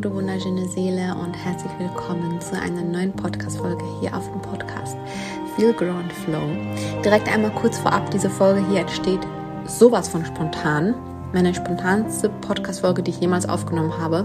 Du 0.00 0.14
wunderschöne 0.14 0.66
Seele 0.66 1.14
und 1.22 1.34
herzlich 1.34 1.70
willkommen 1.78 2.40
zu 2.40 2.58
einer 2.58 2.82
neuen 2.82 3.12
Podcast-Folge 3.12 3.84
hier 4.00 4.16
auf 4.16 4.26
dem 4.32 4.40
Podcast 4.40 4.96
Feel 5.54 5.74
Ground 5.74 6.10
Flow. 6.24 6.40
Direkt 7.04 7.30
einmal 7.30 7.50
kurz 7.50 7.76
vorab, 7.76 8.10
diese 8.10 8.30
Folge 8.30 8.66
hier 8.70 8.80
entsteht 8.80 9.20
sowas 9.66 10.08
von 10.08 10.24
spontan. 10.24 10.94
Meine 11.34 11.54
spontanste 11.54 12.30
Podcast-Folge, 12.30 13.02
die 13.02 13.10
ich 13.10 13.20
jemals 13.20 13.46
aufgenommen 13.46 13.98
habe. 13.98 14.24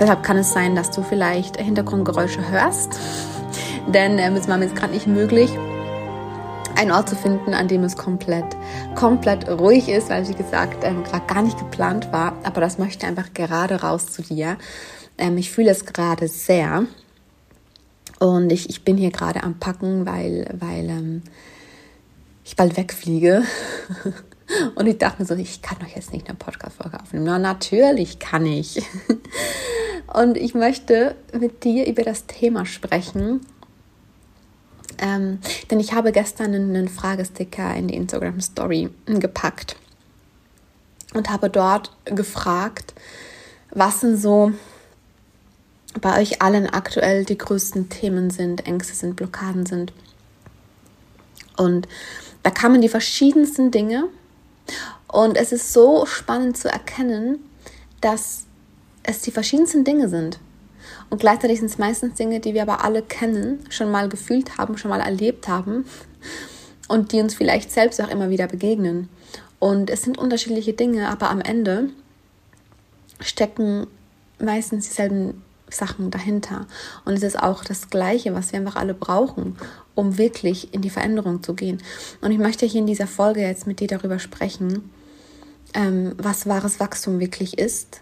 Deshalb 0.00 0.24
kann 0.24 0.38
es 0.38 0.52
sein, 0.52 0.74
dass 0.74 0.90
du 0.90 1.02
vielleicht 1.02 1.56
Hintergrundgeräusche 1.56 2.50
hörst, 2.50 2.98
denn 3.86 4.18
ähm, 4.18 4.34
es 4.34 4.48
war 4.48 4.58
mir 4.58 4.64
jetzt 4.64 4.74
gerade 4.74 4.92
nicht 4.92 5.06
möglich, 5.06 5.56
einen 6.76 6.90
Ort 6.90 7.08
zu 7.08 7.16
finden, 7.16 7.54
an 7.54 7.68
dem 7.68 7.84
es 7.84 7.96
komplett, 7.96 8.56
komplett 8.94 9.48
ruhig 9.48 9.88
ist, 9.88 10.10
weil 10.10 10.28
wie 10.28 10.34
gesagt 10.34 10.84
ähm, 10.84 11.04
gerade 11.04 11.26
gar 11.26 11.42
nicht 11.42 11.58
geplant 11.58 12.12
war. 12.12 12.34
Aber 12.44 12.60
das 12.60 12.78
möchte 12.78 13.06
einfach 13.06 13.32
gerade 13.34 13.80
raus 13.82 14.12
zu 14.12 14.22
dir. 14.22 14.56
Ähm, 15.18 15.38
ich 15.38 15.50
fühle 15.50 15.70
es 15.70 15.84
gerade 15.86 16.28
sehr. 16.28 16.84
Und 18.18 18.50
ich, 18.50 18.70
ich 18.70 18.84
bin 18.84 18.96
hier 18.96 19.10
gerade 19.10 19.42
am 19.42 19.58
Packen, 19.58 20.06
weil, 20.06 20.48
weil 20.58 20.88
ähm, 20.88 21.22
ich 22.44 22.56
bald 22.56 22.76
wegfliege. 22.76 23.42
Und 24.76 24.86
ich 24.86 24.98
dachte 24.98 25.20
mir 25.20 25.26
so, 25.26 25.34
ich 25.34 25.60
kann 25.60 25.78
doch 25.80 25.88
jetzt 25.88 26.12
nicht 26.12 26.28
eine 26.28 26.36
Podcast-Folge 26.36 27.00
aufnehmen. 27.00 27.24
Na, 27.24 27.38
natürlich 27.38 28.20
kann 28.20 28.46
ich. 28.46 28.80
Und 30.14 30.36
ich 30.36 30.54
möchte 30.54 31.16
mit 31.38 31.64
dir 31.64 31.86
über 31.86 32.04
das 32.04 32.26
Thema 32.26 32.64
sprechen, 32.64 33.40
ähm, 34.98 35.40
denn 35.70 35.80
ich 35.80 35.92
habe 35.92 36.12
gestern 36.12 36.54
einen 36.54 36.88
Fragesticker 36.88 37.74
in 37.74 37.88
die 37.88 37.96
Instagram 37.96 38.40
Story 38.40 38.90
gepackt 39.06 39.76
und 41.14 41.30
habe 41.30 41.50
dort 41.50 41.96
gefragt, 42.04 42.94
was 43.70 44.00
denn 44.00 44.16
so 44.16 44.52
bei 46.00 46.20
euch 46.20 46.42
allen 46.42 46.68
aktuell 46.68 47.24
die 47.24 47.38
größten 47.38 47.88
Themen 47.88 48.30
sind, 48.30 48.66
Ängste 48.66 48.94
sind, 48.94 49.16
Blockaden 49.16 49.66
sind. 49.66 49.92
Und 51.56 51.88
da 52.42 52.50
kamen 52.50 52.80
die 52.80 52.88
verschiedensten 52.88 53.70
Dinge. 53.70 54.08
Und 55.08 55.36
es 55.36 55.52
ist 55.52 55.72
so 55.72 56.04
spannend 56.06 56.58
zu 56.58 56.68
erkennen, 56.68 57.38
dass 58.00 58.44
es 59.02 59.22
die 59.22 59.30
verschiedensten 59.30 59.84
Dinge 59.84 60.08
sind. 60.08 60.38
Und 61.10 61.20
gleichzeitig 61.20 61.58
sind 61.58 61.70
es 61.70 61.78
meistens 61.78 62.14
Dinge, 62.14 62.40
die 62.40 62.54
wir 62.54 62.62
aber 62.62 62.84
alle 62.84 63.02
kennen, 63.02 63.64
schon 63.70 63.90
mal 63.90 64.08
gefühlt 64.08 64.58
haben, 64.58 64.76
schon 64.76 64.90
mal 64.90 65.00
erlebt 65.00 65.48
haben 65.48 65.84
und 66.88 67.12
die 67.12 67.20
uns 67.20 67.34
vielleicht 67.34 67.70
selbst 67.70 68.00
auch 68.00 68.08
immer 68.08 68.30
wieder 68.30 68.48
begegnen. 68.48 69.08
Und 69.58 69.90
es 69.90 70.02
sind 70.02 70.18
unterschiedliche 70.18 70.72
Dinge, 70.72 71.08
aber 71.08 71.30
am 71.30 71.40
Ende 71.40 71.90
stecken 73.20 73.86
meistens 74.38 74.88
dieselben 74.88 75.42
Sachen 75.70 76.10
dahinter. 76.10 76.66
Und 77.04 77.14
es 77.14 77.22
ist 77.22 77.42
auch 77.42 77.64
das 77.64 77.90
Gleiche, 77.90 78.34
was 78.34 78.52
wir 78.52 78.60
einfach 78.60 78.76
alle 78.76 78.94
brauchen, 78.94 79.56
um 79.94 80.18
wirklich 80.18 80.72
in 80.74 80.82
die 80.82 80.90
Veränderung 80.90 81.42
zu 81.42 81.54
gehen. 81.54 81.82
Und 82.20 82.30
ich 82.30 82.38
möchte 82.38 82.66
hier 82.66 82.80
in 82.80 82.86
dieser 82.86 83.06
Folge 83.06 83.40
jetzt 83.40 83.66
mit 83.66 83.80
dir 83.80 83.88
darüber 83.88 84.18
sprechen, 84.18 84.90
ähm, 85.74 86.14
was 86.18 86.46
wahres 86.46 86.78
Wachstum 86.78 87.18
wirklich 87.18 87.58
ist, 87.58 88.00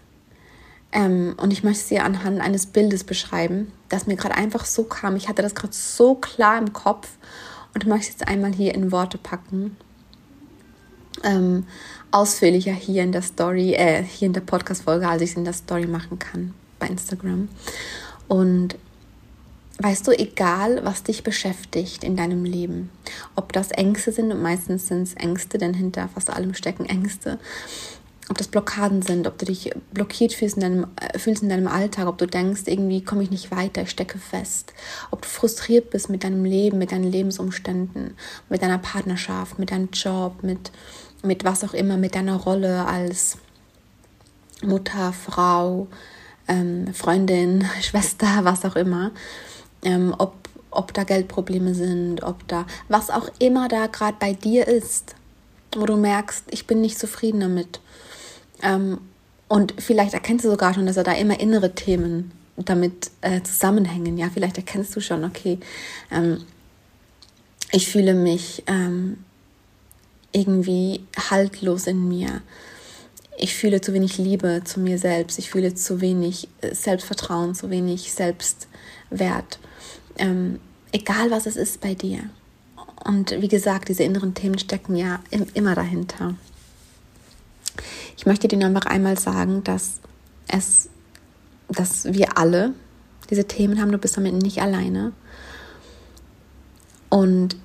ähm, 0.95 1.35
und 1.37 1.51
ich 1.51 1.63
möchte 1.63 1.83
sie 1.83 1.99
anhand 1.99 2.39
eines 2.39 2.67
Bildes 2.67 3.03
beschreiben, 3.03 3.71
das 3.89 4.07
mir 4.07 4.15
gerade 4.15 4.35
einfach 4.35 4.63
so 4.63 4.85
kam. 4.85 5.17
Ich 5.17 5.27
hatte 5.27 5.41
das 5.41 5.53
gerade 5.53 5.73
so 5.73 6.15
klar 6.15 6.57
im 6.57 6.71
Kopf 6.71 7.09
und 7.73 7.85
möchte 7.85 8.07
es 8.07 8.19
jetzt 8.19 8.27
einmal 8.29 8.53
hier 8.53 8.73
in 8.73 8.93
Worte 8.93 9.17
packen. 9.17 9.75
Ähm, 11.23 11.65
ausführlicher 12.11 12.71
hier 12.71 13.03
in 13.03 13.11
der 13.11 13.23
Story, 13.23 13.73
äh, 13.73 14.03
hier 14.03 14.27
in 14.27 14.33
der 14.33 14.41
Podcast-Folge, 14.41 15.07
als 15.07 15.21
ich 15.21 15.31
es 15.31 15.35
in 15.35 15.43
der 15.43 15.53
Story 15.53 15.85
machen 15.85 16.17
kann 16.17 16.53
bei 16.79 16.87
Instagram. 16.87 17.49
Und 18.29 18.77
weißt 19.79 20.07
du, 20.07 20.11
egal 20.17 20.85
was 20.85 21.03
dich 21.03 21.23
beschäftigt 21.23 22.05
in 22.05 22.15
deinem 22.15 22.45
Leben, 22.45 22.89
ob 23.35 23.51
das 23.51 23.71
Ängste 23.71 24.13
sind, 24.13 24.31
und 24.31 24.41
meistens 24.41 24.87
sind 24.87 25.01
es 25.01 25.13
Ängste, 25.15 25.57
denn 25.57 25.73
hinter 25.73 26.07
fast 26.07 26.29
allem 26.29 26.53
stecken 26.53 26.85
Ängste, 26.85 27.37
ob 28.29 28.37
das 28.37 28.47
Blockaden 28.47 29.01
sind, 29.01 29.27
ob 29.27 29.37
du 29.37 29.45
dich 29.45 29.71
blockiert 29.91 30.33
fühlst 30.33 30.55
in 30.57 30.61
deinem, 30.61 30.87
äh, 30.99 31.17
fühlst 31.19 31.43
in 31.43 31.49
deinem 31.49 31.67
Alltag, 31.67 32.07
ob 32.07 32.17
du 32.17 32.25
denkst, 32.25 32.63
irgendwie 32.65 33.03
komme 33.03 33.23
ich 33.23 33.31
nicht 33.31 33.51
weiter, 33.51 33.83
ich 33.83 33.91
stecke 33.91 34.17
fest, 34.17 34.73
ob 35.11 35.21
du 35.21 35.27
frustriert 35.27 35.91
bist 35.91 36.09
mit 36.09 36.23
deinem 36.23 36.43
Leben, 36.43 36.77
mit 36.77 36.91
deinen 36.91 37.11
Lebensumständen, 37.11 38.15
mit 38.49 38.61
deiner 38.61 38.79
Partnerschaft, 38.79 39.59
mit 39.59 39.71
deinem 39.71 39.89
Job, 39.91 40.41
mit, 40.41 40.71
mit 41.21 41.43
was 41.43 41.63
auch 41.63 41.73
immer, 41.73 41.97
mit 41.97 42.15
deiner 42.15 42.35
Rolle 42.35 42.85
als 42.85 43.37
Mutter, 44.63 45.13
Frau, 45.13 45.87
ähm, 46.47 46.93
Freundin, 46.93 47.67
Schwester, 47.81 48.39
was 48.43 48.65
auch 48.65 48.75
immer, 48.75 49.11
ähm, 49.83 50.15
ob, 50.17 50.33
ob 50.71 50.93
da 50.95 51.03
Geldprobleme 51.03 51.75
sind, 51.75 52.23
ob 52.23 52.47
da, 52.47 52.65
was 52.89 53.11
auch 53.11 53.29
immer 53.37 53.67
da 53.67 53.85
gerade 53.85 54.17
bei 54.19 54.33
dir 54.33 54.67
ist, 54.67 55.15
wo 55.75 55.85
du 55.85 55.95
merkst, 55.95 56.45
ich 56.49 56.65
bin 56.65 56.81
nicht 56.81 56.97
zufrieden 56.97 57.41
damit 57.41 57.81
ähm, 58.61 58.99
und 59.47 59.73
vielleicht 59.77 60.13
erkennst 60.13 60.45
du 60.45 60.49
sogar 60.49 60.73
schon, 60.73 60.85
dass 60.85 60.97
er 60.97 61.03
da 61.03 61.13
immer 61.13 61.39
innere 61.39 61.75
Themen 61.75 62.31
damit 62.57 63.11
äh, 63.21 63.41
zusammenhängen. 63.41 64.17
Ja, 64.17 64.29
vielleicht 64.33 64.57
erkennst 64.57 64.95
du 64.95 65.01
schon, 65.01 65.23
okay, 65.23 65.59
ähm, 66.11 66.43
ich 67.71 67.87
fühle 67.87 68.13
mich 68.13 68.63
ähm, 68.67 69.17
irgendwie 70.31 71.01
haltlos 71.29 71.87
in 71.87 72.07
mir. 72.07 72.41
Ich 73.37 73.53
fühle 73.53 73.81
zu 73.81 73.93
wenig 73.93 74.17
Liebe 74.17 74.61
zu 74.63 74.79
mir 74.79 74.97
selbst. 74.97 75.37
Ich 75.39 75.49
fühle 75.49 75.75
zu 75.75 75.99
wenig 76.01 76.47
äh, 76.61 76.73
Selbstvertrauen, 76.73 77.53
zu 77.53 77.69
wenig 77.69 78.13
Selbstwert. 78.13 79.59
Ähm, 80.17 80.59
egal 80.91 81.31
was 81.31 81.45
es 81.45 81.57
ist 81.57 81.81
bei 81.81 81.93
dir. 81.93 82.29
Und 83.03 83.31
wie 83.41 83.49
gesagt, 83.49 83.89
diese 83.89 84.03
inneren 84.03 84.33
Themen 84.33 84.57
stecken 84.57 84.95
ja 84.95 85.19
immer 85.53 85.75
dahinter. 85.75 86.35
Ich 88.17 88.25
möchte 88.25 88.47
dir 88.47 88.65
einfach 88.65 88.85
einmal 88.85 89.17
sagen, 89.19 89.63
dass 89.63 89.99
es, 90.47 90.89
dass 91.67 92.05
wir 92.05 92.37
alle 92.37 92.73
diese 93.29 93.45
Themen 93.45 93.81
haben, 93.81 93.91
du 93.91 93.97
bist 93.97 94.17
damit 94.17 94.33
nicht 94.33 94.61
alleine. 94.61 95.11
Und 97.09 97.55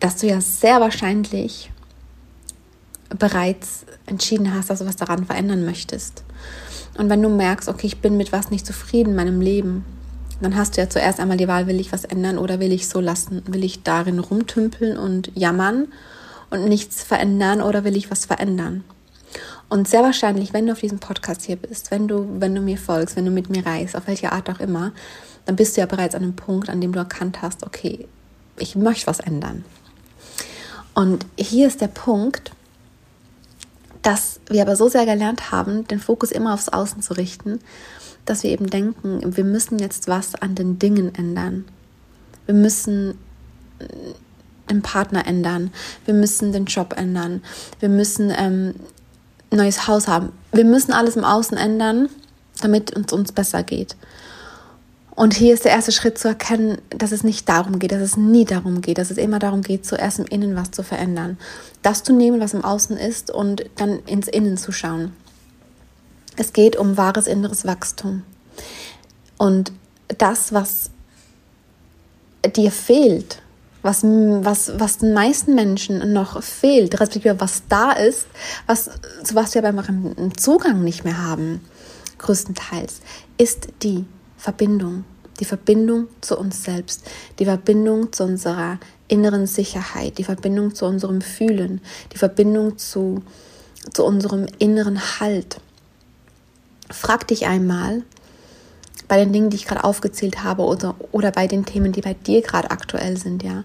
dass 0.00 0.16
du 0.16 0.26
ja 0.26 0.40
sehr 0.40 0.80
wahrscheinlich 0.80 1.70
bereits 3.18 3.86
entschieden 4.06 4.52
hast, 4.52 4.70
dass 4.70 4.80
du 4.80 4.86
was 4.86 4.96
daran 4.96 5.26
verändern 5.26 5.64
möchtest. 5.64 6.24
Und 6.96 7.08
wenn 7.08 7.22
du 7.22 7.28
merkst, 7.28 7.68
okay, 7.68 7.86
ich 7.86 8.00
bin 8.00 8.16
mit 8.16 8.32
was 8.32 8.50
nicht 8.50 8.66
zufrieden 8.66 9.10
in 9.10 9.16
meinem 9.16 9.40
Leben, 9.40 9.84
dann 10.40 10.56
hast 10.56 10.76
du 10.76 10.80
ja 10.80 10.88
zuerst 10.88 11.20
einmal 11.20 11.36
die 11.36 11.48
Wahl, 11.48 11.66
will 11.66 11.80
ich 11.80 11.92
was 11.92 12.04
ändern 12.04 12.38
oder 12.38 12.60
will 12.60 12.72
ich 12.72 12.88
so 12.88 13.00
lassen? 13.00 13.42
Will 13.46 13.64
ich 13.64 13.82
darin 13.82 14.18
rumtümpeln 14.18 14.96
und 14.96 15.30
jammern 15.34 15.88
und 16.50 16.64
nichts 16.64 17.02
verändern 17.02 17.62
oder 17.62 17.84
will 17.84 17.96
ich 17.96 18.10
was 18.10 18.26
verändern? 18.26 18.84
Und 19.74 19.88
sehr 19.88 20.04
wahrscheinlich, 20.04 20.52
wenn 20.52 20.66
du 20.66 20.72
auf 20.72 20.78
diesem 20.78 21.00
Podcast 21.00 21.42
hier 21.42 21.56
bist, 21.56 21.90
wenn 21.90 22.06
du, 22.06 22.28
wenn 22.38 22.54
du 22.54 22.60
mir 22.60 22.78
folgst, 22.78 23.16
wenn 23.16 23.24
du 23.24 23.32
mit 23.32 23.50
mir 23.50 23.66
reist, 23.66 23.96
auf 23.96 24.06
welche 24.06 24.30
Art 24.30 24.48
auch 24.48 24.60
immer, 24.60 24.92
dann 25.46 25.56
bist 25.56 25.76
du 25.76 25.80
ja 25.80 25.86
bereits 25.88 26.14
an 26.14 26.22
einem 26.22 26.36
Punkt, 26.36 26.70
an 26.70 26.80
dem 26.80 26.92
du 26.92 27.00
erkannt 27.00 27.42
hast, 27.42 27.66
okay, 27.66 28.06
ich 28.56 28.76
möchte 28.76 29.08
was 29.08 29.18
ändern. 29.18 29.64
Und 30.94 31.26
hier 31.36 31.66
ist 31.66 31.80
der 31.80 31.88
Punkt, 31.88 32.52
dass 34.02 34.38
wir 34.46 34.62
aber 34.62 34.76
so 34.76 34.88
sehr 34.88 35.06
gelernt 35.06 35.50
haben, 35.50 35.88
den 35.88 35.98
Fokus 35.98 36.30
immer 36.30 36.54
aufs 36.54 36.68
Außen 36.68 37.02
zu 37.02 37.14
richten, 37.14 37.58
dass 38.26 38.44
wir 38.44 38.50
eben 38.50 38.70
denken, 38.70 39.36
wir 39.36 39.44
müssen 39.44 39.80
jetzt 39.80 40.06
was 40.06 40.36
an 40.36 40.54
den 40.54 40.78
Dingen 40.78 41.12
ändern. 41.16 41.64
Wir 42.46 42.54
müssen 42.54 43.18
den 44.70 44.82
Partner 44.82 45.26
ändern, 45.26 45.72
wir 46.04 46.14
müssen 46.14 46.52
den 46.52 46.66
Job 46.66 46.94
ändern, 46.96 47.42
wir 47.80 47.88
müssen 47.88 48.32
ähm, 48.36 48.74
neues 49.56 49.86
Haus 49.86 50.08
haben. 50.08 50.32
Wir 50.52 50.64
müssen 50.64 50.92
alles 50.92 51.16
im 51.16 51.24
Außen 51.24 51.56
ändern, 51.56 52.08
damit 52.60 52.96
es 52.96 53.12
uns 53.12 53.32
besser 53.32 53.62
geht. 53.62 53.96
Und 55.16 55.34
hier 55.34 55.54
ist 55.54 55.64
der 55.64 55.72
erste 55.72 55.92
Schritt 55.92 56.18
zu 56.18 56.26
erkennen, 56.26 56.78
dass 56.90 57.12
es 57.12 57.22
nicht 57.22 57.48
darum 57.48 57.78
geht, 57.78 57.92
dass 57.92 58.00
es 58.00 58.16
nie 58.16 58.44
darum 58.44 58.80
geht, 58.80 58.98
dass 58.98 59.12
es 59.12 59.16
immer 59.16 59.38
darum 59.38 59.62
geht, 59.62 59.86
zuerst 59.86 60.18
im 60.18 60.26
Innen 60.26 60.56
was 60.56 60.72
zu 60.72 60.82
verändern. 60.82 61.38
Das 61.82 62.02
zu 62.02 62.12
nehmen, 62.12 62.40
was 62.40 62.54
im 62.54 62.64
Außen 62.64 62.96
ist 62.96 63.30
und 63.30 63.64
dann 63.76 64.00
ins 64.06 64.26
Innen 64.26 64.56
zu 64.56 64.72
schauen. 64.72 65.12
Es 66.36 66.52
geht 66.52 66.74
um 66.76 66.96
wahres 66.96 67.28
inneres 67.28 67.64
Wachstum. 67.64 68.24
Und 69.38 69.70
das, 70.18 70.52
was 70.52 70.90
dir 72.56 72.72
fehlt, 72.72 73.40
was, 73.84 74.02
was, 74.02 74.72
was 74.78 74.98
den 74.98 75.12
meisten 75.12 75.54
Menschen 75.54 76.14
noch 76.14 76.42
fehlt, 76.42 76.98
respektive 77.00 77.38
was 77.38 77.64
da 77.68 77.92
ist, 77.92 78.26
was, 78.66 78.90
zu 79.22 79.34
was 79.34 79.54
wir 79.54 79.60
beim 79.60 79.78
einen 79.78 80.32
Zugang 80.38 80.82
nicht 80.82 81.04
mehr 81.04 81.18
haben, 81.18 81.60
größtenteils, 82.16 83.02
ist 83.36 83.68
die 83.82 84.06
Verbindung. 84.38 85.04
Die 85.40 85.44
Verbindung 85.44 86.06
zu 86.20 86.38
uns 86.38 86.62
selbst, 86.64 87.02
die 87.40 87.44
Verbindung 87.44 88.12
zu 88.12 88.22
unserer 88.22 88.78
inneren 89.08 89.46
Sicherheit, 89.46 90.16
die 90.16 90.24
Verbindung 90.24 90.74
zu 90.74 90.86
unserem 90.86 91.20
Fühlen, 91.20 91.80
die 92.12 92.18
Verbindung 92.18 92.78
zu, 92.78 93.20
zu 93.92 94.04
unserem 94.04 94.46
inneren 94.58 95.18
Halt. 95.18 95.60
frag 96.88 97.26
dich 97.26 97.46
einmal 97.46 98.04
bei 99.08 99.18
den 99.18 99.32
Dingen, 99.32 99.50
die 99.50 99.56
ich 99.56 99.66
gerade 99.66 99.84
aufgezählt 99.84 100.42
habe 100.42 100.62
oder, 100.62 100.94
oder 101.12 101.30
bei 101.30 101.46
den 101.46 101.64
Themen, 101.64 101.92
die 101.92 102.00
bei 102.00 102.14
dir 102.14 102.42
gerade 102.42 102.70
aktuell 102.70 103.16
sind, 103.16 103.42
ja. 103.42 103.64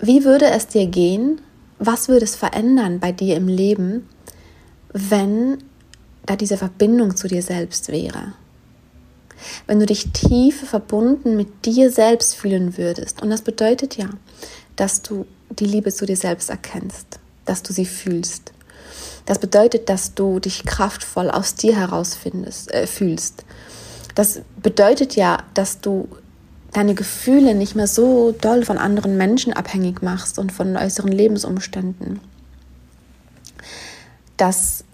Wie 0.00 0.24
würde 0.24 0.46
es 0.46 0.68
dir 0.68 0.86
gehen? 0.86 1.40
Was 1.78 2.08
würde 2.08 2.24
es 2.24 2.36
verändern 2.36 3.00
bei 3.00 3.12
dir 3.12 3.36
im 3.36 3.48
Leben, 3.48 4.08
wenn 4.92 5.58
da 6.26 6.36
diese 6.36 6.56
Verbindung 6.56 7.16
zu 7.16 7.28
dir 7.28 7.42
selbst 7.42 7.88
wäre? 7.88 8.32
Wenn 9.66 9.78
du 9.78 9.86
dich 9.86 10.12
tief 10.12 10.68
verbunden 10.68 11.36
mit 11.36 11.64
dir 11.64 11.90
selbst 11.90 12.34
fühlen 12.34 12.76
würdest. 12.76 13.22
Und 13.22 13.30
das 13.30 13.42
bedeutet 13.42 13.96
ja, 13.96 14.08
dass 14.76 15.02
du 15.02 15.26
die 15.50 15.66
Liebe 15.66 15.92
zu 15.92 16.06
dir 16.06 16.16
selbst 16.16 16.50
erkennst, 16.50 17.20
dass 17.44 17.62
du 17.62 17.72
sie 17.72 17.86
fühlst. 17.86 18.52
Das 19.26 19.38
bedeutet, 19.38 19.88
dass 19.88 20.14
du 20.14 20.40
dich 20.40 20.64
kraftvoll 20.64 21.30
aus 21.30 21.54
dir 21.54 21.76
heraus 21.76 22.18
äh, 22.68 22.86
fühlst. 22.86 23.44
Das 24.14 24.42
bedeutet 24.62 25.16
ja, 25.16 25.44
dass 25.54 25.80
du 25.80 26.08
deine 26.72 26.94
Gefühle 26.94 27.54
nicht 27.54 27.74
mehr 27.74 27.86
so 27.86 28.32
doll 28.32 28.64
von 28.64 28.78
anderen 28.78 29.16
Menschen 29.16 29.52
abhängig 29.52 30.02
machst 30.02 30.38
und 30.38 30.52
von 30.52 30.76
äußeren 30.76 31.12
Lebensumständen. 31.12 32.20
Dass, 34.36 34.84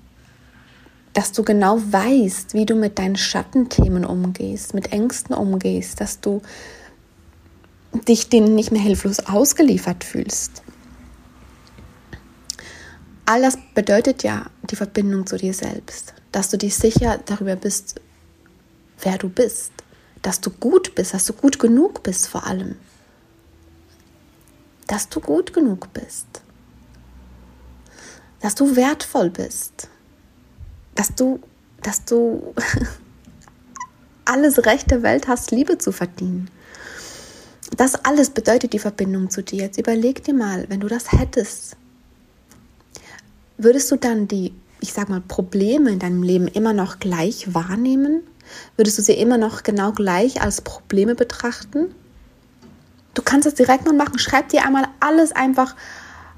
dass 1.12 1.32
du 1.32 1.42
genau 1.42 1.78
weißt, 1.78 2.54
wie 2.54 2.66
du 2.66 2.74
mit 2.74 2.98
deinen 2.98 3.16
Schattenthemen 3.16 4.04
umgehst, 4.04 4.74
mit 4.74 4.92
Ängsten 4.92 5.34
umgehst, 5.34 6.00
dass 6.00 6.20
du 6.20 6.42
dich 8.08 8.28
denen 8.28 8.54
nicht 8.54 8.72
mehr 8.72 8.80
hilflos 8.80 9.20
ausgeliefert 9.20 10.04
fühlst. 10.04 10.62
All 13.26 13.40
das 13.40 13.56
bedeutet 13.74 14.22
ja 14.22 14.46
die 14.70 14.76
Verbindung 14.76 15.26
zu 15.26 15.36
dir 15.36 15.54
selbst, 15.54 16.14
dass 16.30 16.50
du 16.50 16.58
dich 16.58 16.74
sicher 16.74 17.18
darüber 17.24 17.56
bist, 17.56 18.00
wer 19.00 19.18
du 19.18 19.28
bist, 19.28 19.72
dass 20.22 20.40
du 20.40 20.50
gut 20.50 20.94
bist, 20.94 21.14
dass 21.14 21.26
du 21.26 21.32
gut 21.32 21.58
genug 21.58 22.02
bist 22.02 22.28
vor 22.28 22.46
allem. 22.46 22.76
Dass 24.86 25.08
du 25.08 25.20
gut 25.20 25.52
genug 25.52 25.92
bist. 25.92 26.26
Dass 28.40 28.54
du 28.54 28.76
wertvoll 28.76 29.30
bist. 29.30 29.88
Dass 30.94 31.14
du, 31.14 31.40
dass 31.82 32.04
du 32.04 32.54
alles 34.24 34.64
Recht 34.64 34.90
der 34.90 35.02
Welt 35.02 35.28
hast, 35.28 35.50
Liebe 35.50 35.78
zu 35.78 35.92
verdienen. 35.92 36.50
Das 37.76 37.94
alles 38.04 38.30
bedeutet 38.30 38.72
die 38.72 38.78
Verbindung 38.78 39.30
zu 39.30 39.42
dir. 39.42 39.64
Jetzt 39.64 39.78
überleg 39.78 40.22
dir 40.24 40.34
mal, 40.34 40.66
wenn 40.68 40.80
du 40.80 40.88
das 40.88 41.12
hättest, 41.12 41.76
würdest 43.56 43.90
du 43.90 43.96
dann 43.96 44.28
die, 44.28 44.54
ich 44.80 44.92
sag 44.92 45.08
mal, 45.08 45.20
Probleme 45.20 45.90
in 45.90 45.98
deinem 45.98 46.22
Leben 46.22 46.48
immer 46.48 46.72
noch 46.72 46.98
gleich 46.98 47.52
wahrnehmen? 47.52 48.22
Würdest 48.76 48.98
du 48.98 49.02
sie 49.02 49.14
immer 49.14 49.38
noch 49.38 49.62
genau 49.62 49.92
gleich 49.92 50.40
als 50.40 50.60
Probleme 50.60 51.14
betrachten? 51.14 51.94
Du 53.14 53.22
kannst 53.22 53.46
es 53.46 53.54
direkt 53.54 53.86
mal 53.86 53.94
machen. 53.94 54.18
Schreib 54.18 54.48
dir 54.48 54.64
einmal 54.64 54.88
alles 55.00 55.32
einfach 55.32 55.76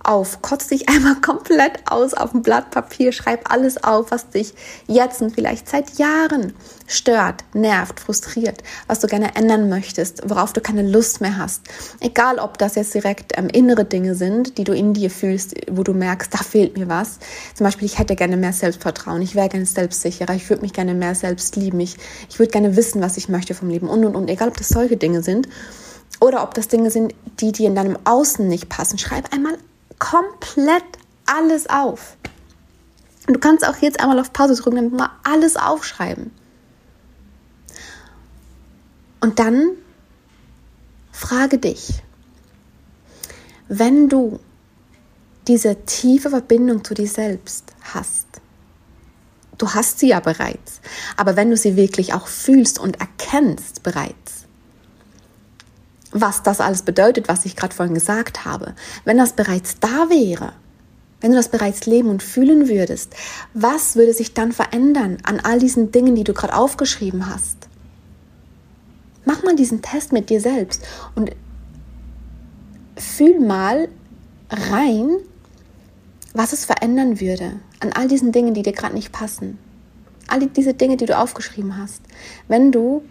auf. 0.06 0.43
Kotz 0.43 0.69
dich 0.69 0.88
einmal 0.88 1.17
komplett 1.17 1.81
aus 1.91 2.14
auf 2.14 2.35
ein 2.35 2.43
Blatt 2.43 2.70
Papier. 2.70 3.12
Schreib 3.12 3.50
alles 3.50 3.82
auf, 3.82 4.11
was 4.11 4.31
dich 4.31 4.55
jetzt 4.87 5.23
und 5.23 5.35
vielleicht 5.35 5.69
seit 5.69 5.99
Jahren 5.99 6.55
stört, 6.87 7.44
nervt, 7.53 8.00
frustriert, 8.00 8.62
was 8.87 9.00
du 9.00 9.08
gerne 9.08 9.35
ändern 9.35 9.69
möchtest, 9.69 10.29
worauf 10.29 10.53
du 10.53 10.61
keine 10.61 10.82
Lust 10.82 11.20
mehr 11.20 11.37
hast. 11.37 11.62
Egal, 12.00 12.38
ob 12.38 12.58
das 12.58 12.76
jetzt 12.76 12.94
direkt 12.94 13.37
ähm, 13.37 13.49
innere 13.49 13.85
Dinge 13.85 14.14
sind, 14.14 14.58
die 14.58 14.64
du 14.64 14.73
in 14.73 14.94
dir 14.94 15.11
fühlst, 15.11 15.55
wo 15.70 15.82
du 15.82 15.93
merkst, 15.93 16.32
da 16.32 16.38
fehlt 16.38 16.76
mir 16.76 16.88
was. 16.88 17.19
Zum 17.55 17.64
Beispiel, 17.64 17.87
ich 17.87 17.99
hätte 17.99 18.17
gerne 18.17 18.37
mehr 18.37 18.52
Selbstvertrauen, 18.52 19.23
ich 19.23 19.35
wäre 19.35 19.49
gerne 19.49 19.67
selbstsicherer, 19.67 20.35
ich 20.35 20.49
würde 20.49 20.62
mich 20.62 20.73
gerne 20.73 20.94
mehr 20.94 21.14
selbst 21.14 21.56
lieben, 21.56 21.81
ich, 21.81 21.97
ich 22.29 22.38
würde 22.38 22.52
gerne 22.52 22.76
wissen, 22.76 23.02
was 23.02 23.17
ich 23.17 23.29
möchte 23.29 23.55
vom 23.55 23.69
Leben 23.69 23.88
und 23.88 24.05
und 24.05 24.14
und. 24.14 24.29
Egal, 24.29 24.49
ob 24.49 24.56
das 24.56 24.69
solche 24.69 24.97
Dinge 24.97 25.23
sind 25.23 25.49
oder 26.20 26.43
ob 26.43 26.55
das 26.55 26.69
Dinge 26.69 26.91
sind, 26.91 27.14
die 27.41 27.52
dir 27.52 27.67
in 27.67 27.75
deinem 27.75 27.99
Außen 28.05 28.47
nicht 28.47 28.69
passen. 28.69 28.99
Schreib 28.99 29.32
einmal 29.32 29.59
komplett 29.99 30.85
alles 31.27 31.69
auf. 31.69 32.17
Und 33.27 33.35
du 33.35 33.41
kannst 33.41 33.67
auch 33.67 33.77
jetzt 33.79 34.01
einmal 34.01 34.21
auf 34.21 34.33
Pause 34.33 34.55
drücken 34.55 34.79
und 34.79 34.93
mal 34.93 35.11
alles 35.25 35.57
aufschreiben. 35.57 36.31
Und 39.21 39.39
dann 39.39 39.71
frage 41.11 41.59
dich, 41.59 42.03
wenn 43.69 44.09
du 44.09 44.39
diese 45.49 45.85
tiefe 45.85 46.31
Verbindung 46.31 46.85
zu 46.85 46.95
dir 46.95 47.09
selbst 47.09 47.73
hast, 47.83 48.27
du 49.59 49.75
hast 49.75 49.99
sie 49.99 50.09
ja 50.09 50.21
bereits, 50.21 50.81
aber 51.17 51.35
wenn 51.35 51.51
du 51.51 51.57
sie 51.57 51.77
wirklich 51.77 52.15
auch 52.15 52.29
fühlst 52.29 52.79
und 52.79 53.01
erkennst 53.01 53.83
bereits, 53.83 54.36
was 56.12 56.43
das 56.43 56.61
alles 56.61 56.82
bedeutet, 56.82 57.29
was 57.29 57.44
ich 57.44 57.56
gerade 57.56 57.75
vorhin 57.75 57.94
gesagt 57.94 58.44
habe, 58.44 58.75
wenn 59.05 59.19
das 59.19 59.32
bereits 59.32 59.79
da 59.81 60.08
wäre, 60.08 60.53
wenn 61.20 61.31
du 61.31 61.37
das 61.37 61.49
bereits 61.49 61.87
leben 61.87 62.08
und 62.08 62.23
fühlen 62.23 62.69
würdest, 62.69 63.14
was 63.55 63.97
würde 63.97 64.12
sich 64.12 64.35
dann 64.35 64.53
verändern 64.53 65.19
an 65.25 65.41
all 65.41 65.58
diesen 65.58 65.91
Dingen, 65.91 66.14
die 66.14 66.25
du 66.25 66.35
gerade 66.35 66.55
aufgeschrieben 66.55 67.29
hast? 67.29 67.56
Mach 69.25 69.43
mal 69.43 69.56
diesen 69.56 69.82
Test 69.82 70.12
mit 70.12 70.31
dir 70.31 70.41
selbst 70.41 70.87
und 71.14 71.32
fühl 72.97 73.41
mal 73.41 73.88
rein, 74.50 75.17
was 76.32 76.52
es 76.52 76.64
verändern 76.64 77.20
würde 77.20 77.61
an 77.81 77.93
all 77.93 78.09
diesen 78.09 78.32
Dingen, 78.32 78.55
die 78.55 78.62
dir 78.62 78.73
gerade 78.73 78.94
nicht 78.94 79.12
passen. 79.12 79.59
All 80.29 80.41
diese 80.47 80.75
Dinge, 80.75 80.97
die 80.97 81.06
du 81.06 81.17
aufgeschrieben 81.17 81.76
hast. 81.76 82.02
Wenn 82.49 82.73
du 82.73 83.02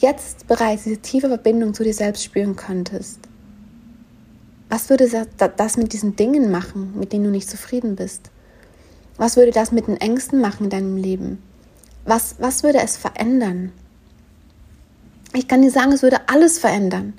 jetzt 0.00 0.46
bereits 0.46 0.84
diese 0.84 0.98
tiefe 0.98 1.28
Verbindung 1.28 1.74
zu 1.74 1.84
dir 1.84 1.94
selbst 1.94 2.24
spüren 2.24 2.56
könntest, 2.56 3.20
was 4.68 4.88
würde 4.88 5.10
das 5.56 5.76
mit 5.76 5.92
diesen 5.92 6.16
Dingen 6.16 6.50
machen, 6.50 6.94
mit 6.96 7.12
denen 7.12 7.24
du 7.24 7.30
nicht 7.30 7.50
zufrieden 7.50 7.96
bist? 7.96 8.30
Was 9.16 9.36
würde 9.36 9.50
das 9.50 9.72
mit 9.72 9.88
den 9.88 9.96
Ängsten 9.96 10.40
machen 10.40 10.64
in 10.64 10.70
deinem 10.70 10.96
Leben? 10.96 11.42
Was, 12.04 12.36
was 12.38 12.62
würde 12.62 12.78
es 12.78 12.96
verändern? 12.96 13.72
Ich 15.34 15.48
kann 15.48 15.62
dir 15.62 15.70
sagen, 15.70 15.92
es 15.92 16.02
würde 16.02 16.28
alles 16.28 16.58
verändern. 16.58 17.14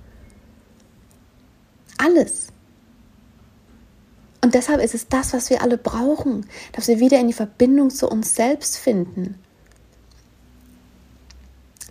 Alles. 1.98 2.48
Und 4.44 4.56
deshalb 4.56 4.82
ist 4.82 4.96
es 4.96 5.08
das, 5.08 5.34
was 5.34 5.50
wir 5.50 5.62
alle 5.62 5.78
brauchen, 5.78 6.48
dass 6.72 6.88
wir 6.88 7.00
wieder 7.00 7.20
in 7.20 7.28
die 7.28 7.34
Verbindung 7.34 7.90
zu 7.90 8.10
uns 8.10 8.34
selbst 8.34 8.78
finden. 8.78 9.36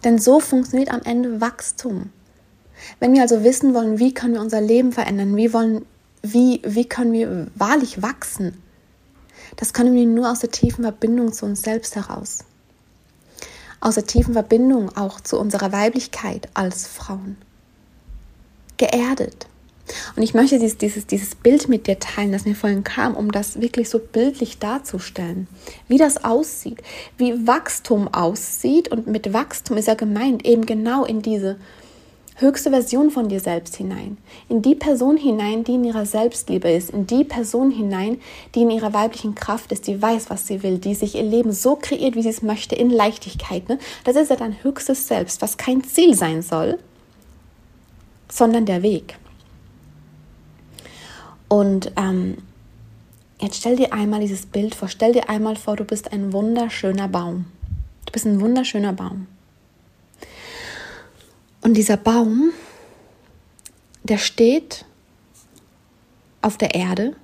Denn 0.04 0.18
so 0.18 0.40
funktioniert 0.40 0.90
am 0.90 1.02
Ende 1.02 1.40
Wachstum. 1.40 2.10
Wenn 2.98 3.12
wir 3.12 3.22
also 3.22 3.44
wissen 3.44 3.74
wollen, 3.74 3.98
wie 3.98 4.14
können 4.14 4.34
wir 4.34 4.40
unser 4.40 4.60
Leben 4.60 4.92
verändern, 4.92 5.36
wie, 5.36 5.52
wollen, 5.52 5.84
wie, 6.22 6.62
wie 6.64 6.86
können 6.86 7.12
wir 7.12 7.48
wahrlich 7.54 8.02
wachsen, 8.02 8.62
das 9.56 9.72
können 9.72 9.94
wir 9.94 10.06
nur 10.06 10.30
aus 10.30 10.40
der 10.40 10.50
tiefen 10.50 10.84
Verbindung 10.84 11.32
zu 11.32 11.44
uns 11.44 11.62
selbst 11.62 11.96
heraus. 11.96 12.44
Aus 13.80 13.94
der 13.96 14.06
tiefen 14.06 14.34
Verbindung 14.34 14.96
auch 14.96 15.20
zu 15.20 15.38
unserer 15.38 15.72
Weiblichkeit 15.72 16.48
als 16.54 16.86
Frauen. 16.86 17.36
Geerdet, 18.76 19.46
und 20.16 20.22
ich 20.22 20.34
möchte 20.34 20.58
dieses, 20.58 20.78
dieses, 20.78 21.06
dieses 21.06 21.34
Bild 21.34 21.68
mit 21.68 21.86
dir 21.86 21.98
teilen, 21.98 22.32
das 22.32 22.44
mir 22.44 22.54
vorhin 22.54 22.84
kam, 22.84 23.14
um 23.14 23.32
das 23.32 23.60
wirklich 23.60 23.88
so 23.88 23.98
bildlich 23.98 24.58
darzustellen, 24.58 25.48
wie 25.88 25.98
das 25.98 26.24
aussieht, 26.24 26.78
wie 27.18 27.46
Wachstum 27.46 28.08
aussieht. 28.12 28.88
Und 28.88 29.06
mit 29.06 29.32
Wachstum 29.32 29.76
ist 29.76 29.88
ja 29.88 29.94
gemeint 29.94 30.44
eben 30.44 30.66
genau 30.66 31.04
in 31.04 31.22
diese 31.22 31.56
höchste 32.36 32.70
Version 32.70 33.10
von 33.10 33.28
dir 33.28 33.40
selbst 33.40 33.76
hinein, 33.76 34.16
in 34.48 34.62
die 34.62 34.74
Person 34.74 35.18
hinein, 35.18 35.62
die 35.62 35.74
in 35.74 35.84
ihrer 35.84 36.06
Selbstliebe 36.06 36.70
ist, 36.70 36.90
in 36.90 37.06
die 37.06 37.24
Person 37.24 37.70
hinein, 37.70 38.18
die 38.54 38.62
in 38.62 38.70
ihrer 38.70 38.94
weiblichen 38.94 39.34
Kraft 39.34 39.72
ist, 39.72 39.86
die 39.86 40.00
weiß, 40.00 40.30
was 40.30 40.46
sie 40.46 40.62
will, 40.62 40.78
die 40.78 40.94
sich 40.94 41.16
ihr 41.16 41.22
Leben 41.22 41.52
so 41.52 41.76
kreiert, 41.76 42.14
wie 42.14 42.22
sie 42.22 42.30
es 42.30 42.42
möchte, 42.42 42.74
in 42.74 42.88
Leichtigkeit. 42.88 43.68
Ne? 43.68 43.78
Das 44.04 44.16
ist 44.16 44.30
ja 44.30 44.36
dein 44.36 44.62
höchstes 44.62 45.06
Selbst, 45.06 45.42
was 45.42 45.58
kein 45.58 45.84
Ziel 45.84 46.14
sein 46.14 46.40
soll, 46.40 46.78
sondern 48.30 48.64
der 48.64 48.82
Weg. 48.82 49.16
Und 51.50 51.90
ähm, 51.96 52.38
jetzt 53.40 53.56
stell 53.56 53.74
dir 53.74 53.92
einmal 53.92 54.20
dieses 54.20 54.46
Bild 54.46 54.76
vor. 54.76 54.88
Stell 54.88 55.12
dir 55.12 55.28
einmal 55.28 55.56
vor, 55.56 55.74
du 55.74 55.84
bist 55.84 56.12
ein 56.12 56.32
wunderschöner 56.32 57.08
Baum. 57.08 57.46
Du 58.06 58.12
bist 58.12 58.24
ein 58.24 58.40
wunderschöner 58.40 58.92
Baum. 58.92 59.26
Und 61.60 61.74
dieser 61.74 61.96
Baum, 61.96 62.52
der 64.04 64.18
steht 64.18 64.84
auf 66.40 66.56
der 66.56 66.76
Erde 66.76 67.16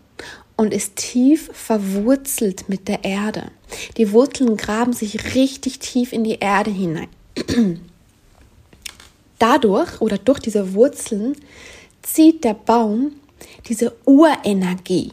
und 0.57 0.75
ist 0.75 0.97
tief 0.97 1.49
verwurzelt 1.53 2.69
mit 2.69 2.89
der 2.89 3.05
Erde. 3.05 3.53
Die 3.97 4.11
Wurzeln 4.11 4.57
graben 4.57 4.93
sich 4.93 5.37
richtig 5.37 5.79
tief 5.79 6.13
in 6.13 6.25
die 6.25 6.41
Erde 6.41 6.73
hinein. 6.73 7.09
Dadurch 9.39 10.01
oder 10.01 10.19
durch 10.19 10.41
diese 10.41 10.75
Wurzeln 10.75 11.37
zieht 12.03 12.43
der 12.43 12.55
Baum 12.55 13.13
diese 13.67 13.97
Urenergie, 14.05 15.13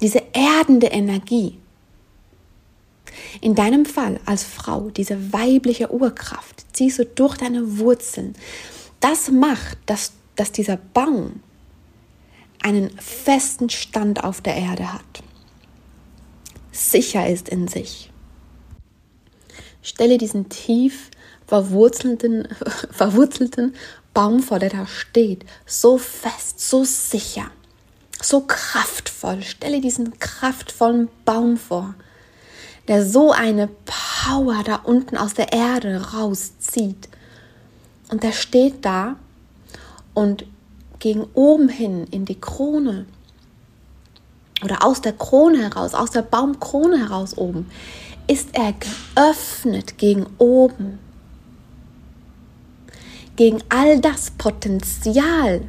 diese 0.00 0.22
erdende 0.32 0.88
Energie, 0.88 1.58
In 3.40 3.54
deinem 3.54 3.84
Fall 3.86 4.20
als 4.26 4.44
Frau, 4.44 4.90
diese 4.90 5.32
weibliche 5.32 5.92
Urkraft, 5.92 6.64
ziehst 6.72 6.98
du 6.98 7.06
durch 7.06 7.36
deine 7.36 7.78
Wurzeln. 7.78 8.34
Das 9.00 9.30
macht, 9.30 9.78
dass, 9.86 10.12
dass 10.36 10.52
dieser 10.52 10.76
Baum 10.76 11.40
einen 12.62 12.90
festen 12.98 13.70
Stand 13.70 14.22
auf 14.22 14.40
der 14.40 14.56
Erde 14.56 14.92
hat, 14.92 15.22
sicher 16.70 17.28
ist 17.28 17.48
in 17.48 17.68
sich. 17.68 18.10
Stelle 19.82 20.16
diesen 20.16 20.48
tief 20.48 21.10
verwurzelten, 21.46 22.46
verwurzelten 22.90 23.74
Baum 24.14 24.42
vor, 24.42 24.58
der 24.58 24.70
da 24.70 24.86
steht, 24.86 25.44
so 25.66 25.98
fest, 25.98 26.60
so 26.60 26.84
sicher, 26.84 27.46
so 28.20 28.40
kraftvoll. 28.40 29.42
Stelle 29.42 29.80
diesen 29.80 30.18
kraftvollen 30.18 31.08
Baum 31.24 31.56
vor, 31.56 31.94
der 32.88 33.06
so 33.06 33.32
eine 33.32 33.68
Power 33.68 34.62
da 34.64 34.76
unten 34.76 35.16
aus 35.16 35.34
der 35.34 35.52
Erde 35.52 36.12
rauszieht. 36.12 37.08
Und 38.10 38.22
der 38.22 38.32
steht 38.32 38.84
da 38.84 39.16
und 40.14 40.44
gegen 40.98 41.24
oben 41.34 41.68
hin 41.68 42.06
in 42.10 42.24
die 42.24 42.40
Krone 42.40 43.06
oder 44.62 44.84
aus 44.84 45.00
der 45.00 45.12
Krone 45.12 45.58
heraus, 45.58 45.94
aus 45.94 46.10
der 46.10 46.22
Baumkrone 46.22 46.98
heraus 46.98 47.36
oben, 47.36 47.70
ist 48.28 48.50
er 48.52 48.72
geöffnet 48.72 49.98
gegen 49.98 50.26
oben, 50.38 50.98
gegen 53.36 53.62
all 53.68 54.00
das 54.00 54.30
Potenzial, 54.30 55.62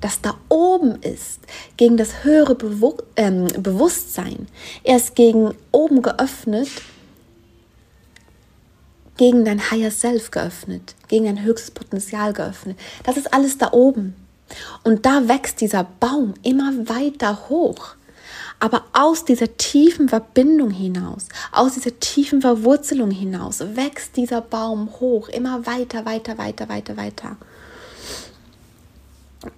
das 0.00 0.20
da 0.20 0.34
oben 0.48 1.00
ist, 1.02 1.40
gegen 1.76 1.96
das 1.96 2.24
höhere 2.24 2.54
Bewu 2.54 2.94
ähm, 3.16 3.46
Bewusstsein. 3.58 4.48
Er 4.84 4.96
ist 4.96 5.14
gegen 5.14 5.54
oben 5.72 6.02
geöffnet, 6.02 6.68
gegen 9.16 9.44
dein 9.44 9.70
Higher 9.70 9.90
Self 9.90 10.30
geöffnet, 10.30 10.94
gegen 11.08 11.24
dein 11.24 11.42
höchstes 11.42 11.70
Potenzial 11.70 12.32
geöffnet. 12.32 12.78
Das 13.04 13.16
ist 13.16 13.32
alles 13.32 13.56
da 13.58 13.72
oben. 13.72 14.14
Und 14.84 15.06
da 15.06 15.28
wächst 15.28 15.60
dieser 15.60 15.84
Baum 15.84 16.34
immer 16.42 16.72
weiter 16.88 17.48
hoch. 17.48 17.96
Aber 18.58 18.84
aus 18.92 19.24
dieser 19.24 19.56
tiefen 19.56 20.08
Verbindung 20.08 20.70
hinaus, 20.70 21.28
aus 21.52 21.74
dieser 21.74 21.98
tiefen 22.00 22.40
Verwurzelung 22.40 23.10
hinaus, 23.10 23.60
wächst 23.60 24.16
dieser 24.16 24.40
Baum 24.40 24.90
hoch, 24.98 25.28
immer 25.28 25.66
weiter, 25.66 26.06
weiter, 26.06 26.38
weiter, 26.38 26.68
weiter, 26.68 26.96
weiter. 26.96 27.36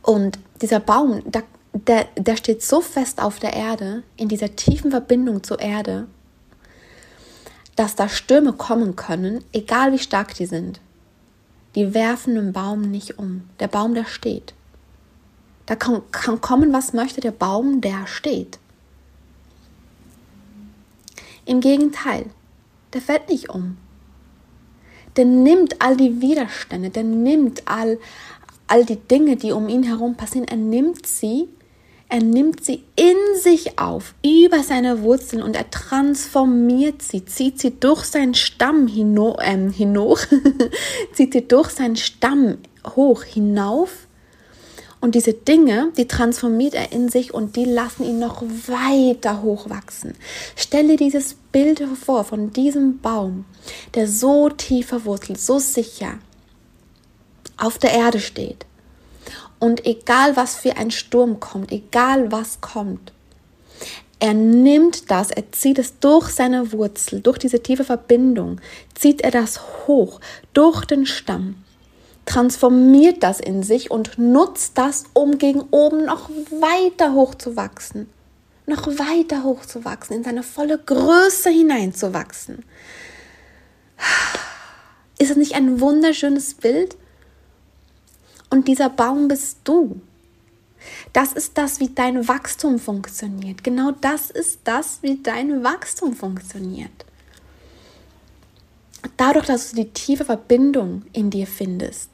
Und 0.03 0.39
dieser 0.61 0.81
Baum, 0.81 1.23
der, 1.31 1.45
der, 1.73 2.07
der 2.17 2.37
steht 2.37 2.63
so 2.63 2.81
fest 2.81 3.23
auf 3.23 3.39
der 3.39 3.53
Erde, 3.53 4.03
in 4.17 4.29
dieser 4.29 4.57
tiefen 4.57 4.91
Verbindung 4.91 5.45
zur 5.45 5.61
Erde, 5.61 6.09
dass 7.77 7.95
da 7.95 8.09
Stürme 8.09 8.53
kommen 8.53 8.97
können, 8.97 9.45
egal 9.53 9.93
wie 9.93 10.01
stark 10.01 10.35
die 10.35 10.47
sind. 10.47 10.81
Die 11.77 11.95
werfen 11.95 12.35
den 12.35 12.53
Baum 12.53 12.81
nicht 12.81 13.21
um. 13.21 13.49
Der 13.61 13.69
Baum, 13.69 13.95
der 13.95 14.07
steht. 14.07 14.55
Da 15.67 15.77
kann, 15.77 16.03
kann 16.11 16.41
kommen, 16.41 16.73
was 16.73 16.93
möchte 16.93 17.21
der 17.21 17.31
Baum, 17.31 17.81
der 17.81 18.09
steht. 18.09 18.59
Im 21.49 21.61
Gegenteil, 21.61 22.27
der 22.93 23.01
fällt 23.01 23.31
nicht 23.31 23.49
um. 23.49 23.79
Der 25.17 25.25
nimmt 25.25 25.81
all 25.81 25.97
die 25.97 26.21
Widerstände, 26.21 26.91
der 26.91 27.05
nimmt 27.05 27.63
all, 27.67 27.99
all 28.67 28.85
die 28.85 28.97
Dinge, 28.97 29.37
die 29.37 29.53
um 29.53 29.67
ihn 29.67 29.83
herum 29.83 30.15
passieren, 30.15 30.47
er 30.47 30.59
nimmt 30.59 31.07
sie, 31.07 31.49
er 32.11 32.23
nimmt 32.23 32.63
sie 32.63 32.85
in 32.97 33.17
sich 33.41 33.79
auf, 33.79 34.15
über 34.23 34.63
seine 34.63 35.03
Wurzeln 35.03 35.43
und 35.43 35.57
er 35.57 35.71
transformiert 35.71 37.01
sie, 37.01 37.25
zieht 37.25 37.59
sie 37.59 37.81
durch 37.81 38.05
seinen 38.05 38.35
Stamm 38.35 38.87
hino, 38.87 39.39
äh, 39.41 39.73
hinoch, 39.73 40.21
zieht 41.15 41.33
sie 41.33 41.49
durch 41.49 41.71
seinen 41.71 41.97
Stamm 41.97 42.59
hoch 42.95 43.23
hinauf 43.23 44.08
und 45.01 45.15
diese 45.15 45.33
Dinge, 45.33 45.93
die 45.97 46.09
transformiert 46.09 46.75
er 46.75 46.91
in 46.93 47.09
sich 47.09 47.33
und 47.33 47.55
die 47.55 47.65
lassen 47.65 48.05
ihn 48.05 48.19
noch 48.19 48.43
weiter 48.43 49.43
hochwachsen. 49.43 50.15
Stelle 50.57 50.97
dieses 50.97 51.35
Bild 51.53 51.81
vor 52.05 52.25
von 52.25 52.53
diesem 52.53 52.99
Baum, 52.99 53.45
der 53.95 54.09
so 54.09 54.49
tief 54.49 54.89
verwurzelt, 54.89 55.41
so 55.41 55.59
sicher 55.59 56.15
auf 57.57 57.79
der 57.79 57.93
Erde 57.93 58.19
steht. 58.19 58.67
Und 59.61 59.87
egal 59.87 60.37
was 60.37 60.57
für 60.57 60.77
ein 60.77 60.91
Sturm 60.91 61.39
kommt, 61.39 61.71
egal 61.73 62.33
was 62.33 62.61
kommt, 62.61 63.13
er 64.21 64.35
nimmt 64.35 65.13
das, 65.13 65.31
er 65.31 65.53
zieht 65.53 65.79
es 65.79 66.01
durch 66.01 66.31
seine 66.31 66.73
Wurzel, 66.73 67.21
durch 67.21 67.39
diese 67.39 67.63
tiefe 67.63 67.85
Verbindung, 67.85 68.61
zieht 68.95 69.21
er 69.21 69.31
das 69.31 69.61
hoch, 69.87 70.21
durch 70.53 70.85
den 70.85 71.07
Stamm 71.07 71.63
transformiert 72.29 73.23
das 73.23 73.41
in 73.41 73.63
sich 73.63 73.91
und 73.91 74.19
nutzt 74.19 74.77
das, 74.77 75.05
um 75.15 75.39
gegen 75.39 75.63
oben 75.71 76.05
noch 76.05 76.29
weiter 76.29 77.15
hochzuwachsen. 77.15 78.09
Noch 78.67 78.87
weiter 78.87 79.45
hochzuwachsen, 79.45 80.17
in 80.17 80.25
seine 80.25 80.43
volle 80.43 80.77
Größe 80.77 81.49
hineinzuwachsen. 81.49 82.65
Ist 85.19 85.31
es 85.31 85.37
nicht 85.39 85.55
ein 85.55 85.81
wunderschönes 85.81 86.53
Bild? 86.53 86.99
Und 88.51 88.69
dieser 88.69 88.91
Baum 88.91 89.29
bist 89.29 89.61
du. 89.65 90.01
Das 91.15 91.33
ist 91.33 91.57
das, 91.57 91.81
wie 91.81 91.89
dein 91.89 92.29
Wachstum 92.29 92.79
funktioniert. 92.79 93.65
Genau 93.65 93.93
das 94.03 94.31
ist 94.31 94.61
das, 94.65 94.99
wie 95.01 95.17
dein 95.23 95.65
Wachstum 95.65 96.15
funktioniert. 96.15 97.07
Dadurch, 99.17 99.47
dass 99.47 99.71
du 99.71 99.77
die 99.77 99.91
tiefe 99.91 100.27
Verbindung 100.27 101.05
in 101.13 101.31
dir 101.31 101.47
findest, 101.47 102.11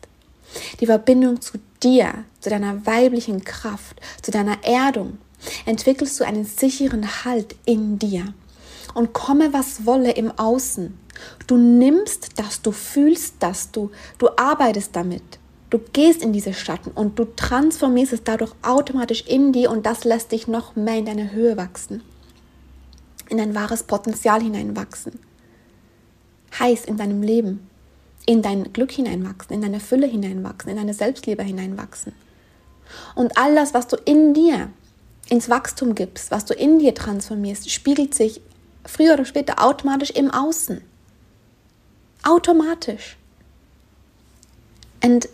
die 0.80 0.86
Verbindung 0.86 1.40
zu 1.40 1.58
dir, 1.82 2.24
zu 2.40 2.50
deiner 2.50 2.86
weiblichen 2.86 3.44
Kraft, 3.44 4.00
zu 4.22 4.30
deiner 4.30 4.62
Erdung, 4.64 5.18
entwickelst 5.66 6.18
du 6.18 6.24
einen 6.24 6.44
sicheren 6.44 7.24
Halt 7.24 7.56
in 7.64 7.98
dir. 7.98 8.32
Und 8.94 9.12
komme, 9.12 9.52
was 9.52 9.86
wolle 9.86 10.12
im 10.12 10.30
Außen. 10.38 10.96
Du 11.46 11.56
nimmst 11.56 12.38
das, 12.38 12.62
du 12.62 12.70
fühlst 12.70 13.36
das, 13.40 13.72
du, 13.72 13.90
du 14.18 14.28
arbeitest 14.36 14.94
damit. 14.94 15.22
Du 15.70 15.80
gehst 15.92 16.22
in 16.22 16.32
diese 16.32 16.54
Schatten 16.54 16.92
und 16.92 17.18
du 17.18 17.24
transformierst 17.24 18.12
es 18.12 18.22
dadurch 18.22 18.52
automatisch 18.62 19.24
in 19.26 19.52
dir 19.52 19.70
und 19.70 19.84
das 19.86 20.04
lässt 20.04 20.30
dich 20.30 20.46
noch 20.46 20.76
mehr 20.76 20.98
in 20.98 21.06
deine 21.06 21.32
Höhe 21.32 21.56
wachsen. 21.56 22.02
In 23.28 23.38
dein 23.38 23.56
wahres 23.56 23.82
Potenzial 23.82 24.40
hineinwachsen. 24.40 25.18
Heiß 26.60 26.84
in 26.84 26.96
deinem 26.96 27.22
Leben 27.22 27.68
in 28.26 28.42
dein 28.42 28.72
Glück 28.72 28.92
hineinwachsen, 28.92 29.54
in 29.54 29.62
deine 29.62 29.80
Fülle 29.80 30.06
hineinwachsen, 30.06 30.70
in 30.70 30.76
deine 30.76 30.94
Selbstliebe 30.94 31.42
hineinwachsen. 31.42 32.12
Und 33.14 33.36
all 33.36 33.54
das, 33.54 33.74
was 33.74 33.86
du 33.88 33.96
in 33.96 34.34
dir 34.34 34.70
ins 35.28 35.48
Wachstum 35.48 35.94
gibst, 35.94 36.30
was 36.30 36.44
du 36.44 36.54
in 36.54 36.78
dir 36.78 36.94
transformierst, 36.94 37.70
spiegelt 37.70 38.14
sich 38.14 38.40
früher 38.84 39.14
oder 39.14 39.24
später 39.24 39.62
automatisch 39.62 40.10
im 40.10 40.30
Außen. 40.30 40.82
Automatisch. 42.22 43.16
And 45.02 45.28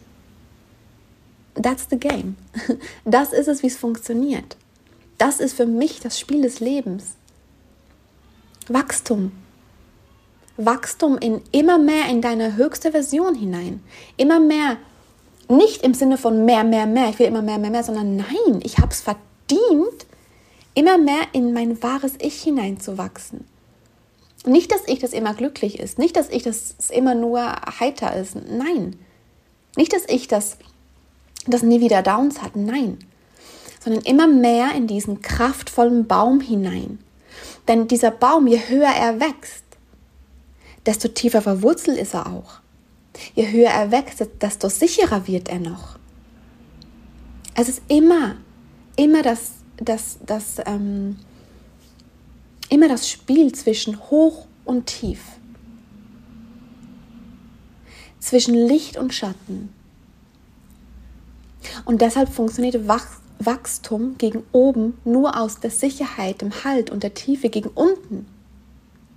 that's 1.60 1.86
the 1.90 1.98
game. 1.98 2.36
Das 3.04 3.32
ist 3.32 3.48
es, 3.48 3.62
wie 3.62 3.68
es 3.68 3.76
funktioniert. 3.76 4.56
Das 5.18 5.40
ist 5.40 5.54
für 5.54 5.66
mich 5.66 6.00
das 6.00 6.18
Spiel 6.18 6.42
des 6.42 6.60
Lebens. 6.60 7.16
Wachstum, 8.68 9.32
Wachstum 10.64 11.18
in 11.18 11.40
immer 11.52 11.78
mehr 11.78 12.06
in 12.08 12.20
deine 12.20 12.56
höchste 12.56 12.92
Version 12.92 13.34
hinein. 13.34 13.82
Immer 14.16 14.40
mehr, 14.40 14.76
nicht 15.48 15.82
im 15.82 15.94
Sinne 15.94 16.16
von 16.16 16.44
mehr, 16.44 16.64
mehr, 16.64 16.86
mehr, 16.86 17.08
ich 17.08 17.18
will 17.18 17.26
immer 17.26 17.42
mehr, 17.42 17.58
mehr, 17.58 17.70
mehr, 17.70 17.84
sondern 17.84 18.16
nein, 18.16 18.60
ich 18.62 18.78
habe 18.78 18.90
es 18.90 19.00
verdient, 19.00 20.06
immer 20.74 20.98
mehr 20.98 21.22
in 21.32 21.52
mein 21.52 21.82
wahres 21.82 22.12
Ich 22.20 22.42
hineinzuwachsen. 22.42 23.44
Nicht, 24.46 24.72
dass 24.72 24.82
ich 24.86 24.98
das 25.00 25.12
immer 25.12 25.34
glücklich 25.34 25.78
ist, 25.78 25.98
nicht, 25.98 26.16
dass 26.16 26.30
ich 26.30 26.42
das 26.42 26.74
immer 26.90 27.14
nur 27.14 27.40
heiter 27.78 28.16
ist, 28.16 28.36
nein. 28.36 28.96
Nicht, 29.76 29.92
dass 29.92 30.04
ich 30.08 30.28
das, 30.28 30.56
das 31.46 31.62
nie 31.62 31.80
wieder 31.80 32.02
Downs 32.02 32.40
hat, 32.40 32.56
nein. 32.56 32.98
Sondern 33.84 34.02
immer 34.04 34.26
mehr 34.26 34.74
in 34.74 34.86
diesen 34.86 35.20
kraftvollen 35.20 36.06
Baum 36.06 36.40
hinein. 36.40 36.98
Denn 37.68 37.86
dieser 37.86 38.10
Baum, 38.10 38.46
je 38.46 38.58
höher 38.68 38.88
er 38.88 39.20
wächst, 39.20 39.64
desto 40.86 41.08
tiefer 41.08 41.42
verwurzelt 41.42 41.98
ist 41.98 42.14
er 42.14 42.26
auch. 42.26 42.60
Je 43.34 43.50
höher 43.50 43.70
er 43.70 43.90
wächst, 43.90 44.24
desto 44.40 44.68
sicherer 44.68 45.26
wird 45.26 45.48
er 45.48 45.58
noch. 45.58 45.98
Es 47.54 47.68
ist 47.68 47.82
immer, 47.88 48.36
immer 48.96 49.22
das, 49.22 49.52
das, 49.76 50.18
das, 50.24 50.56
ähm, 50.66 51.16
immer 52.68 52.88
das 52.88 53.08
Spiel 53.08 53.52
zwischen 53.52 53.98
hoch 54.10 54.46
und 54.64 54.86
tief. 54.86 55.20
Zwischen 58.20 58.54
Licht 58.54 58.96
und 58.96 59.12
Schatten. 59.12 59.74
Und 61.84 62.00
deshalb 62.00 62.28
funktioniert 62.28 62.88
Wachstum 63.38 64.16
gegen 64.18 64.44
oben 64.52 64.98
nur 65.04 65.38
aus 65.38 65.60
der 65.60 65.70
Sicherheit, 65.70 66.40
dem 66.40 66.64
Halt 66.64 66.90
und 66.90 67.02
der 67.02 67.14
Tiefe 67.14 67.48
gegen 67.48 67.70
unten 67.70 68.26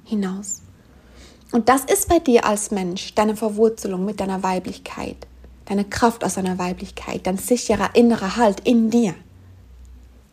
hinaus. 0.03 0.62
Und 1.53 1.69
das 1.69 1.86
ist 1.86 2.10
bei 2.10 2.17
dir 2.17 2.45
als 2.45 2.72
Mensch 2.72 3.13
deine 3.13 3.36
Verwurzelung 3.36 4.03
mit 4.05 4.19
deiner 4.19 4.41
Weiblichkeit, 4.41 5.27
deine 5.65 5.86
Kraft 5.86 6.24
aus 6.25 6.33
deiner 6.33 6.57
Weiblichkeit, 6.57 7.27
dein 7.27 7.38
sicherer 7.38 7.91
innerer 7.93 8.38
Halt 8.38 8.62
in 8.62 8.89
dir. 8.89 9.13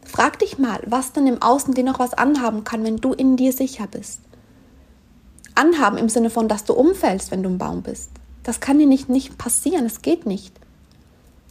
Frag 0.02 0.38
dich 0.38 0.58
mal, 0.58 0.80
was 0.86 1.12
denn 1.12 1.26
im 1.26 1.42
Außen 1.42 1.74
dir 1.74 1.84
noch 1.84 1.98
was 1.98 2.14
anhaben 2.14 2.64
kann, 2.64 2.84
wenn 2.84 2.96
du 2.96 3.12
in 3.12 3.36
dir 3.36 3.52
sicher 3.52 3.86
bist. 3.86 4.20
Anhaben 5.54 5.98
im 5.98 6.08
Sinne 6.08 6.30
von, 6.30 6.48
dass 6.48 6.64
du 6.64 6.72
umfällst, 6.72 7.30
wenn 7.30 7.42
du 7.42 7.50
ein 7.50 7.58
Baum 7.58 7.82
bist. 7.82 8.08
Das 8.42 8.60
kann 8.60 8.78
dir 8.78 8.86
nicht, 8.86 9.10
nicht 9.10 9.36
passieren, 9.36 9.84
es 9.84 10.00
geht 10.00 10.24
nicht. 10.24 10.54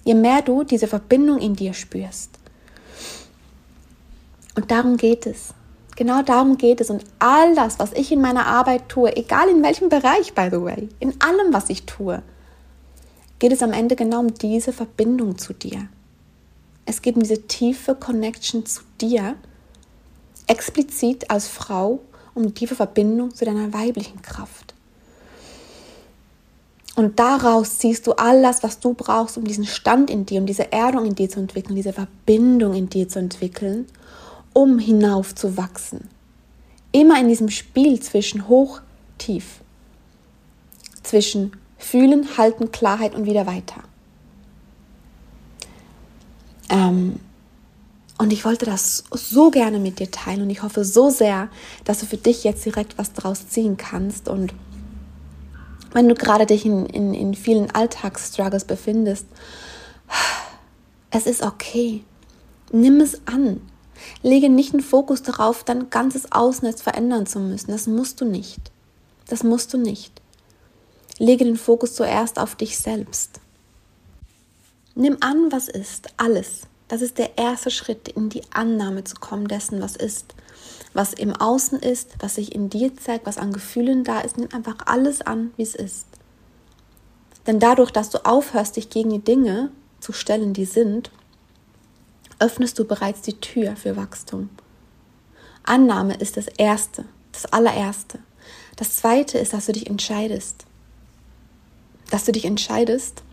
Je 0.03 0.15
mehr 0.15 0.41
du 0.41 0.63
diese 0.63 0.87
Verbindung 0.87 1.37
in 1.37 1.55
dir 1.55 1.75
spürst. 1.75 2.31
Und 4.55 4.71
darum 4.71 4.97
geht 4.97 5.27
es. 5.27 5.53
Genau 5.99 6.21
darum 6.21 6.57
geht 6.57 6.79
es. 6.79 6.89
Und 6.89 7.03
all 7.19 7.55
das, 7.55 7.77
was 7.77 7.91
ich 7.91 8.09
in 8.13 8.21
meiner 8.21 8.45
Arbeit 8.45 8.87
tue, 8.87 9.13
egal 9.17 9.49
in 9.49 9.61
welchem 9.61 9.89
Bereich, 9.89 10.33
by 10.33 10.47
the 10.49 10.61
way, 10.61 10.87
in 11.01 11.13
allem, 11.19 11.51
was 11.51 11.69
ich 11.69 11.85
tue, 11.85 12.23
geht 13.39 13.51
es 13.51 13.61
am 13.61 13.73
Ende 13.73 13.97
genau 13.97 14.21
um 14.21 14.33
diese 14.33 14.71
Verbindung 14.71 15.37
zu 15.37 15.51
dir. 15.51 15.89
Es 16.85 17.01
geht 17.01 17.17
um 17.17 17.21
diese 17.21 17.47
tiefe 17.47 17.95
Connection 17.95 18.65
zu 18.65 18.83
dir, 19.01 19.35
explizit 20.47 21.29
als 21.29 21.49
Frau, 21.49 21.99
um 22.33 22.53
tiefe 22.53 22.75
Verbindung 22.75 23.35
zu 23.35 23.43
deiner 23.43 23.73
weiblichen 23.73 24.21
Kraft. 24.21 24.73
Und 26.95 27.19
daraus 27.19 27.77
ziehst 27.77 28.07
du 28.07 28.13
alles, 28.13 28.63
was 28.63 28.79
du 28.79 28.93
brauchst, 28.93 29.37
um 29.37 29.43
diesen 29.43 29.65
Stand 29.65 30.09
in 30.09 30.25
dir, 30.25 30.39
um 30.39 30.45
diese 30.45 30.71
Erdung 30.71 31.05
in 31.05 31.15
dir 31.15 31.29
zu 31.29 31.41
entwickeln, 31.41 31.75
diese 31.75 31.91
Verbindung 31.91 32.73
in 32.73 32.87
dir 32.87 33.09
zu 33.09 33.19
entwickeln, 33.19 33.85
um 34.53 34.79
hinauf 34.79 35.35
zu 35.35 35.57
wachsen. 35.57 36.09
Immer 36.91 37.19
in 37.19 37.27
diesem 37.27 37.49
Spiel 37.49 37.99
zwischen 37.99 38.47
hoch, 38.47 38.81
tief, 39.17 39.61
zwischen 41.03 41.51
fühlen, 41.77 42.37
halten, 42.37 42.71
Klarheit 42.71 43.15
und 43.15 43.25
wieder 43.25 43.45
weiter. 43.45 43.83
Ähm, 46.69 47.19
und 48.17 48.33
ich 48.33 48.43
wollte 48.43 48.65
das 48.65 49.05
so 49.11 49.49
gerne 49.49 49.79
mit 49.79 49.99
dir 49.99 50.11
teilen 50.11 50.41
und 50.41 50.49
ich 50.49 50.61
hoffe 50.61 50.83
so 50.83 51.09
sehr, 51.09 51.47
dass 51.85 51.99
du 51.99 52.05
für 52.05 52.17
dich 52.17 52.43
jetzt 52.43 52.65
direkt 52.65 52.97
was 52.97 53.13
draus 53.13 53.47
ziehen 53.47 53.77
kannst. 53.77 54.27
Und 54.27 54.53
wenn 55.93 56.09
du 56.09 56.15
gerade 56.15 56.45
dich 56.45 56.65
in, 56.65 56.85
in, 56.85 57.13
in 57.13 57.33
vielen 57.33 57.71
Alltagsstruggles 57.71 58.65
befindest, 58.65 59.25
es 61.11 61.25
ist 61.25 61.41
okay. 61.41 62.03
Nimm 62.71 62.99
es 62.99 63.25
an. 63.25 63.61
Lege 64.21 64.49
nicht 64.49 64.73
den 64.73 64.81
Fokus 64.81 65.23
darauf, 65.23 65.63
dein 65.63 65.89
ganzes 65.89 66.31
Außennetz 66.31 66.81
verändern 66.81 67.25
zu 67.25 67.39
müssen. 67.39 67.71
Das 67.71 67.87
musst 67.87 68.21
du 68.21 68.25
nicht. 68.25 68.71
Das 69.27 69.43
musst 69.43 69.73
du 69.73 69.77
nicht. 69.77 70.21
Lege 71.17 71.45
den 71.45 71.57
Fokus 71.57 71.93
zuerst 71.93 72.39
auf 72.39 72.55
dich 72.55 72.77
selbst. 72.77 73.39
Nimm 74.95 75.17
an, 75.21 75.51
was 75.51 75.67
ist, 75.67 76.09
alles. 76.17 76.61
Das 76.87 77.01
ist 77.01 77.17
der 77.17 77.37
erste 77.37 77.69
Schritt, 77.71 78.07
in 78.09 78.29
die 78.29 78.41
Annahme 78.51 79.03
zu 79.03 79.15
kommen 79.15 79.47
dessen, 79.47 79.81
was 79.81 79.95
ist. 79.95 80.33
Was 80.93 81.13
im 81.13 81.35
Außen 81.35 81.79
ist, 81.79 82.15
was 82.19 82.35
sich 82.35 82.55
in 82.55 82.69
dir 82.69 82.95
zeigt, 82.95 83.27
was 83.27 83.37
an 83.37 83.53
Gefühlen 83.53 84.03
da 84.03 84.21
ist. 84.21 84.37
Nimm 84.37 84.49
einfach 84.53 84.77
alles 84.87 85.21
an, 85.21 85.51
wie 85.55 85.63
es 85.63 85.75
ist. 85.75 86.07
Denn 87.45 87.59
dadurch, 87.59 87.91
dass 87.91 88.09
du 88.09 88.25
aufhörst, 88.25 88.75
dich 88.75 88.89
gegen 88.89 89.11
die 89.11 89.23
Dinge 89.23 89.71
zu 89.99 90.13
stellen, 90.13 90.53
die 90.53 90.65
sind, 90.65 91.11
öffnest 92.39 92.79
du 92.79 92.85
bereits 92.85 93.21
die 93.21 93.39
Tür 93.39 93.75
für 93.75 93.95
Wachstum. 93.95 94.49
Annahme 95.63 96.15
ist 96.15 96.37
das 96.37 96.47
Erste, 96.47 97.05
das 97.31 97.45
allererste. 97.45 98.19
Das 98.75 98.95
Zweite 98.95 99.37
ist, 99.37 99.53
dass 99.53 99.65
du 99.65 99.73
dich 99.73 99.87
entscheidest. 99.87 100.65
Dass 102.09 102.25
du 102.25 102.31
dich 102.31 102.45
entscheidest, 102.45 103.23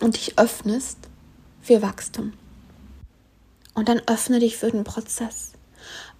und 0.00 0.16
dich 0.16 0.38
öffnest 0.38 0.98
für 1.62 1.82
Wachstum. 1.82 2.32
Und 3.74 3.88
dann 3.88 4.00
öffne 4.06 4.40
dich 4.40 4.56
für 4.56 4.70
den 4.70 4.84
Prozess. 4.84 5.52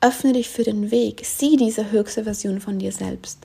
Öffne 0.01 0.33
dich 0.33 0.49
für 0.49 0.63
den 0.63 0.91
Weg. 0.91 1.23
Sieh 1.25 1.57
diese 1.57 1.91
höchste 1.91 2.25
Version 2.25 2.61
von 2.61 2.79
dir 2.79 2.93
selbst. 2.93 3.39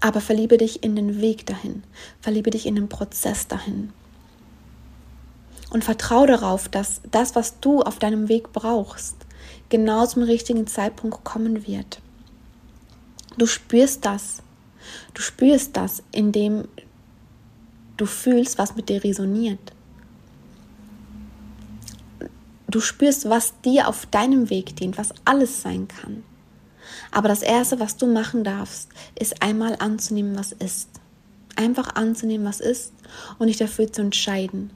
Aber 0.00 0.20
verliebe 0.20 0.58
dich 0.58 0.82
in 0.82 0.96
den 0.96 1.20
Weg 1.20 1.46
dahin. 1.46 1.84
Verliebe 2.20 2.50
dich 2.50 2.66
in 2.66 2.74
den 2.74 2.88
Prozess 2.88 3.46
dahin. 3.48 3.92
Und 5.72 5.84
vertraue 5.84 6.26
darauf, 6.26 6.68
dass 6.68 7.00
das, 7.10 7.34
was 7.34 7.60
du 7.60 7.80
auf 7.80 7.98
deinem 7.98 8.28
Weg 8.28 8.52
brauchst, 8.52 9.16
genau 9.70 10.04
zum 10.06 10.22
richtigen 10.22 10.66
Zeitpunkt 10.66 11.24
kommen 11.24 11.66
wird. 11.66 12.00
Du 13.38 13.46
spürst 13.46 14.04
das. 14.04 14.42
Du 15.14 15.22
spürst 15.22 15.76
das, 15.76 16.02
indem 16.12 16.68
Du 18.02 18.06
fühlst, 18.06 18.58
was 18.58 18.74
mit 18.74 18.88
dir 18.88 19.04
resoniert. 19.04 19.72
Du 22.66 22.80
spürst, 22.80 23.28
was 23.28 23.60
dir 23.60 23.86
auf 23.86 24.06
deinem 24.06 24.50
Weg 24.50 24.74
dient, 24.74 24.98
was 24.98 25.14
alles 25.24 25.62
sein 25.62 25.88
kann. 25.88 26.24
Aber 27.12 27.28
das 27.28 27.42
Erste, 27.42 27.78
was 27.78 27.96
du 27.96 28.06
machen 28.06 28.42
darfst, 28.44 28.88
ist 29.14 29.40
einmal 29.40 29.76
anzunehmen, 29.78 30.36
was 30.36 30.50
ist. 30.50 30.88
Einfach 31.54 31.94
anzunehmen, 31.94 32.44
was 32.46 32.60
ist 32.60 32.92
und 33.38 33.48
dich 33.48 33.58
dafür 33.58 33.92
zu 33.92 34.00
entscheiden, 34.00 34.70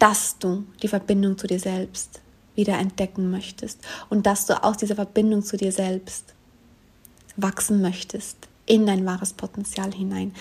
dass 0.00 0.38
du 0.38 0.64
die 0.82 0.88
Verbindung 0.88 1.38
zu 1.38 1.46
dir 1.46 1.60
selbst 1.60 2.20
wieder 2.56 2.78
entdecken 2.78 3.30
möchtest 3.30 3.78
und 4.08 4.26
dass 4.26 4.46
du 4.46 4.64
aus 4.64 4.78
dieser 4.78 4.96
Verbindung 4.96 5.44
zu 5.44 5.56
dir 5.56 5.70
selbst 5.70 6.34
wachsen 7.36 7.80
möchtest 7.80 8.48
in 8.66 8.86
dein 8.86 9.06
wahres 9.06 9.34
Potenzial 9.34 9.92
hinein, 9.92 10.34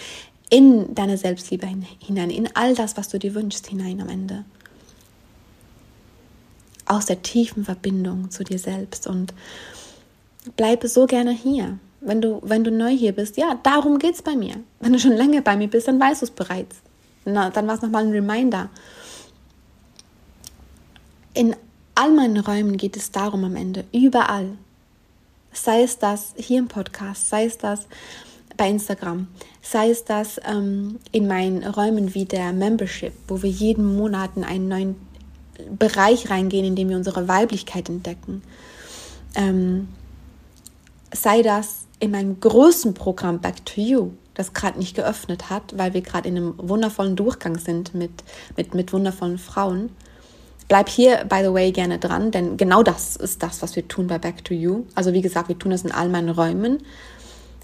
in 0.50 0.96
deine 0.96 1.18
Selbstliebe 1.18 1.68
hinein, 2.00 2.30
in 2.30 2.50
all 2.56 2.74
das, 2.74 2.98
was 2.98 3.10
du 3.10 3.20
dir 3.20 3.36
wünschst, 3.36 3.68
hinein 3.68 4.02
am 4.02 4.10
Ende. 4.10 4.46
Aus 6.86 7.06
der 7.06 7.22
tiefen 7.22 7.66
Verbindung 7.66 8.32
zu 8.32 8.44
dir 8.44 8.58
selbst 8.58 9.06
und 9.08 9.34
bleibe 10.56 10.88
so 10.88 11.06
gerne 11.06 11.32
hier. 11.32 11.78
Wenn 12.02 12.22
du, 12.22 12.40
wenn 12.44 12.64
du 12.64 12.72
neu 12.72 12.96
hier 12.96 13.12
bist, 13.12 13.36
ja, 13.38 13.60
darum 13.62 14.00
geht 14.00 14.16
es 14.16 14.22
bei 14.22 14.36
mir. 14.36 14.56
Wenn 14.80 14.94
du 14.94 15.00
schon 15.00 15.12
länger 15.12 15.42
bei 15.42 15.58
mir 15.58 15.68
bist, 15.68 15.88
dann 15.88 16.00
weißt 16.00 16.22
du 16.22 16.26
es 16.28 16.32
bereits. 16.32 16.78
Na, 17.26 17.50
dann 17.50 17.68
war 17.68 17.76
es 17.76 17.82
nochmal 17.82 18.06
ein 18.06 18.12
Reminder. 18.12 18.70
In 21.40 21.56
all 21.96 22.12
meinen 22.12 22.36
Räumen 22.36 22.76
geht 22.76 22.98
es 22.98 23.12
darum 23.12 23.46
am 23.46 23.56
Ende, 23.56 23.86
überall. 23.94 24.58
Sei 25.54 25.84
es 25.84 25.98
das 25.98 26.34
hier 26.36 26.60
im 26.60 26.68
Podcast, 26.68 27.30
sei 27.30 27.46
es 27.46 27.58
das 27.58 27.88
bei 28.58 28.70
Instagram. 28.70 29.30
Sei 29.62 29.90
es 29.90 30.04
das 30.04 30.42
ähm, 30.44 31.00
in 31.14 31.28
meinen 31.28 31.64
Räumen 31.64 32.14
wie 32.14 32.26
der 32.26 32.52
Membership, 32.52 33.14
wo 33.30 33.42
wir 33.42 33.50
jeden 33.50 33.96
Monat 33.96 34.32
in 34.36 34.44
einen 34.44 34.68
neuen 34.68 34.96
Bereich 35.78 36.30
reingehen, 36.30 36.66
in 36.66 36.76
dem 36.76 36.90
wir 36.90 36.98
unsere 36.98 37.30
Weiblichkeit 37.30 37.88
entdecken. 37.88 38.44
Ähm, 39.34 39.88
sei 41.14 41.42
das 41.42 41.86
in 42.02 42.12
meinem 42.12 42.42
größten 42.42 42.94
Programm 42.94 43.40
Back 43.40 43.66
to 43.66 43.80
You, 43.80 44.12
das 44.34 44.54
gerade 44.54 44.78
nicht 44.78 44.94
geöffnet 44.94 45.50
hat, 45.50 45.78
weil 45.78 45.94
wir 45.94 46.02
gerade 46.02 46.28
in 46.28 46.36
einem 46.36 46.56
wundervollen 46.58 47.16
Durchgang 47.16 47.58
sind 47.58 47.96
mit, 47.96 48.26
mit, 48.58 48.74
mit 48.74 48.92
wundervollen 48.92 49.38
Frauen. 49.38 49.92
Bleib 50.70 50.88
hier, 50.88 51.26
by 51.26 51.42
the 51.44 51.52
way, 51.52 51.72
gerne 51.72 51.98
dran, 51.98 52.30
denn 52.30 52.56
genau 52.56 52.84
das 52.84 53.16
ist 53.16 53.42
das, 53.42 53.64
was 53.64 53.76
wir 53.76 53.88
tun 53.88 54.06
bei 54.06 54.20
Back 54.20 54.46
to 54.46 54.54
You. 54.54 54.86
Also 54.94 55.14
wie 55.14 55.22
gesagt, 55.22 55.50
wir 55.50 55.58
tun 55.58 55.72
das 55.72 55.84
in 55.84 55.92
all 55.92 56.10
meinen 56.10 56.30
Räumen. 56.30 56.84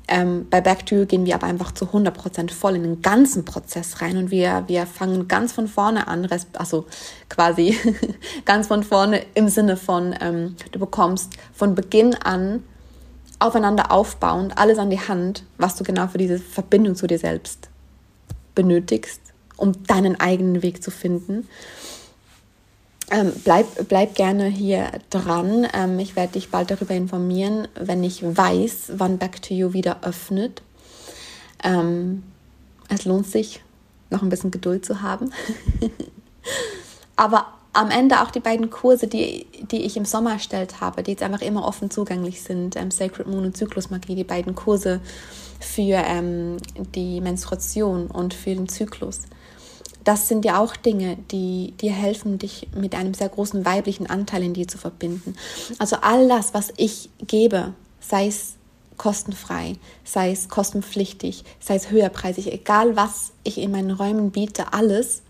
Ähm, 0.08 0.48
bei 0.50 0.60
Back 0.60 0.88
to 0.88 0.96
You 0.96 1.06
gehen 1.06 1.24
wir 1.26 1.36
aber 1.36 1.46
einfach 1.46 1.72
zu 1.72 1.86
100% 1.86 2.52
voll 2.52 2.76
in 2.76 2.82
den 2.82 3.02
ganzen 3.04 3.46
Prozess 3.46 4.02
rein 4.02 4.18
und 4.18 4.32
wir, 4.32 4.64
wir 4.66 4.88
fangen 4.88 5.28
ganz 5.28 5.54
von 5.54 5.68
vorne 5.68 6.08
an, 6.08 6.28
also 6.54 6.86
quasi 7.30 7.78
ganz 8.46 8.68
von 8.68 8.84
vorne 8.84 9.24
im 9.36 9.50
Sinne 9.50 9.78
von, 9.78 10.16
ähm, 10.20 10.56
du 10.72 10.80
bekommst 10.80 11.34
von 11.54 11.76
Beginn 11.76 12.16
an 12.16 12.64
aufeinander 13.38 13.92
aufbauend 13.92 14.58
alles 14.58 14.80
an 14.80 14.90
die 14.90 15.00
Hand, 15.00 15.44
was 15.60 15.76
du 15.76 15.84
genau 15.84 16.08
für 16.08 16.18
diese 16.18 16.40
Verbindung 16.40 16.96
zu 16.96 17.06
dir 17.06 17.20
selbst 17.20 17.70
benötigst, 18.56 19.22
um 19.58 19.84
deinen 19.84 20.20
eigenen 20.20 20.64
Weg 20.64 20.82
zu 20.82 20.90
finden. 20.90 21.48
Ähm, 23.12 23.34
bleib, 23.44 23.88
bleib 23.88 24.16
gerne 24.16 24.48
hier 24.48 24.92
dran. 25.10 25.68
Ähm, 25.74 26.00
ich 26.00 26.16
werde 26.16 26.34
dich 26.34 26.50
bald 26.50 26.72
darüber 26.72 26.96
informieren, 26.96 27.68
wenn 27.76 28.04
ich 28.04 28.24
weiß, 28.24 28.94
wann 28.98 29.18
Back 29.18 29.42
to 29.44 29.54
You 29.54 29.74
wieder 29.74 30.04
öffnet. 30.04 30.64
Ähm, 31.64 32.24
es 32.90 33.06
lohnt 33.06 33.28
sich, 33.28 33.64
noch 34.10 34.22
ein 34.22 34.30
bisschen 34.30 34.52
Geduld 34.52 34.86
zu 34.86 35.02
haben. 35.02 35.32
Aber 37.16 37.48
am 37.74 37.92
Ende 37.92 38.22
auch 38.22 38.32
die 38.32 38.40
beiden 38.40 38.70
Kurse, 38.70 39.08
die, 39.08 39.46
die 39.70 39.84
ich 39.84 39.98
im 39.98 40.06
Sommer 40.06 40.34
erstellt 40.34 40.82
habe, 40.82 41.04
die 41.04 41.12
jetzt 41.12 41.24
einfach 41.24 41.42
immer 41.42 41.66
offen 41.66 41.92
zugänglich 41.92 42.42
sind, 42.42 42.76
ähm, 42.76 42.90
Sacred 42.90 43.28
Moon 43.28 43.46
und 43.46 43.58
Zyklusmagie, 43.58 44.16
die 44.16 44.24
beiden 44.24 44.56
Kurse 44.56 45.02
für 45.60 46.02
ähm, 46.06 46.58
die 46.96 47.22
Menstruation 47.22 48.08
und 48.08 48.34
für 48.34 48.56
den 48.56 48.68
Zyklus 48.68 49.22
das 50.06 50.28
sind 50.28 50.46
ja 50.46 50.60
auch 50.60 50.76
Dinge, 50.76 51.18
die 51.32 51.74
dir 51.82 51.92
helfen, 51.92 52.38
dich 52.38 52.68
mit 52.76 52.96
einem 52.96 53.14
sehr 53.14 53.28
großen 53.28 53.66
weiblichen 53.66 54.08
Anteil 54.08 54.44
in 54.44 54.54
dir 54.54 54.68
zu 54.68 54.78
verbinden. 54.78 55.36
Also 55.80 55.98
all 56.02 56.28
das, 56.28 56.54
was 56.54 56.72
ich 56.78 57.10
gebe, 57.26 57.74
sei 58.00 58.28
es 58.28 58.54
kostenfrei, 58.98 59.76
sei 60.06 60.32
es 60.32 60.48
kostenpflichtig, 60.48 61.44
sei 61.60 61.76
es 61.76 61.90
höherpreisig, 61.90 62.54
egal 62.54 62.96
was 62.96 63.32
ich 63.44 63.58
in 63.58 63.72
meinen 63.72 63.92
Räumen 63.92 64.32
biete, 64.32 64.74
alles 64.74 65.24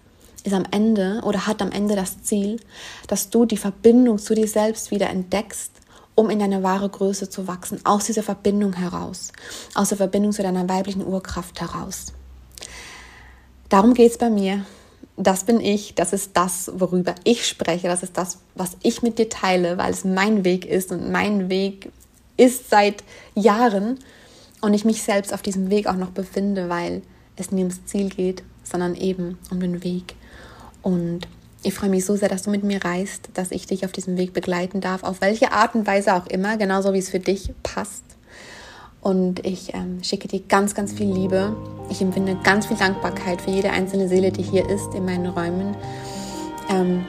ist 0.43 0.53
am 0.53 0.65
Ende 0.69 1.21
oder 1.23 1.47
hat 1.47 1.61
am 1.61 1.71
Ende 1.71 1.95
das 1.95 2.21
Ziel, 2.21 2.59
dass 3.07 3.29
du 3.29 3.45
die 3.45 3.57
Verbindung 3.57 4.19
zu 4.19 4.35
dir 4.35 4.47
selbst 4.47 4.91
wieder 4.91 5.09
entdeckst, 5.09 5.71
um 6.15 6.29
in 6.29 6.39
deine 6.39 6.63
wahre 6.63 6.89
Größe 6.89 7.29
zu 7.29 7.47
wachsen, 7.47 7.79
aus 7.85 8.05
dieser 8.05 8.23
Verbindung 8.23 8.73
heraus, 8.73 9.31
aus 9.73 9.89
der 9.89 9.97
Verbindung 9.97 10.33
zu 10.33 10.43
deiner 10.43 10.67
weiblichen 10.69 11.05
Urkraft 11.05 11.59
heraus. 11.61 12.13
Darum 13.69 13.93
geht 13.93 14.11
es 14.11 14.17
bei 14.17 14.29
mir. 14.29 14.65
Das 15.17 15.45
bin 15.45 15.61
ich, 15.61 15.95
das 15.95 16.11
ist 16.11 16.31
das, 16.33 16.71
worüber 16.75 17.15
ich 17.23 17.47
spreche, 17.47 17.87
das 17.87 18.03
ist 18.03 18.17
das, 18.17 18.39
was 18.53 18.75
ich 18.83 19.01
mit 19.01 19.17
dir 19.17 19.29
teile, 19.29 19.77
weil 19.77 19.91
es 19.91 20.03
mein 20.03 20.43
Weg 20.43 20.65
ist 20.65 20.91
und 20.91 21.09
mein 21.09 21.49
Weg 21.49 21.89
ist 22.35 22.69
seit 22.69 23.03
Jahren 23.33 23.99
und 24.59 24.73
ich 24.73 24.83
mich 24.83 25.01
selbst 25.03 25.33
auf 25.33 25.41
diesem 25.41 25.69
Weg 25.69 25.87
auch 25.87 25.95
noch 25.95 26.11
befinde, 26.11 26.67
weil 26.67 27.01
es 27.37 27.51
nie 27.51 27.61
ums 27.61 27.85
Ziel 27.85 28.09
geht, 28.09 28.43
sondern 28.63 28.93
eben 28.95 29.37
um 29.51 29.61
den 29.61 29.83
Weg. 29.85 30.15
Und 30.81 31.27
ich 31.63 31.73
freue 31.73 31.89
mich 31.89 32.05
so 32.05 32.15
sehr, 32.15 32.29
dass 32.29 32.43
du 32.43 32.49
mit 32.49 32.63
mir 32.63 32.83
reist, 32.83 33.29
dass 33.33 33.51
ich 33.51 33.67
dich 33.67 33.85
auf 33.85 33.91
diesem 33.91 34.17
Weg 34.17 34.33
begleiten 34.33 34.81
darf, 34.81 35.03
auf 35.03 35.21
welche 35.21 35.51
Art 35.51 35.75
und 35.75 35.87
Weise 35.87 36.13
auch 36.13 36.27
immer, 36.27 36.57
genauso 36.57 36.93
wie 36.93 36.99
es 36.99 37.09
für 37.09 37.19
dich 37.19 37.53
passt. 37.63 38.03
Und 39.05 39.45
ich 39.45 39.71
ähm, 39.75 39.99
schicke 40.01 40.27
dir 40.27 40.39
ganz, 40.49 40.73
ganz 40.73 40.91
viel 40.91 41.05
Liebe. 41.05 41.55
Ich 41.91 42.01
empfinde 42.01 42.35
ganz 42.43 42.65
viel 42.65 42.75
Dankbarkeit 42.75 43.39
für 43.39 43.51
jede 43.51 43.69
einzelne 43.69 44.07
Seele, 44.07 44.31
die 44.31 44.41
hier 44.41 44.67
ist 44.67 44.95
in 44.95 45.05
meinen 45.05 45.27
Räumen. 45.27 45.77
Ähm, 46.71 47.05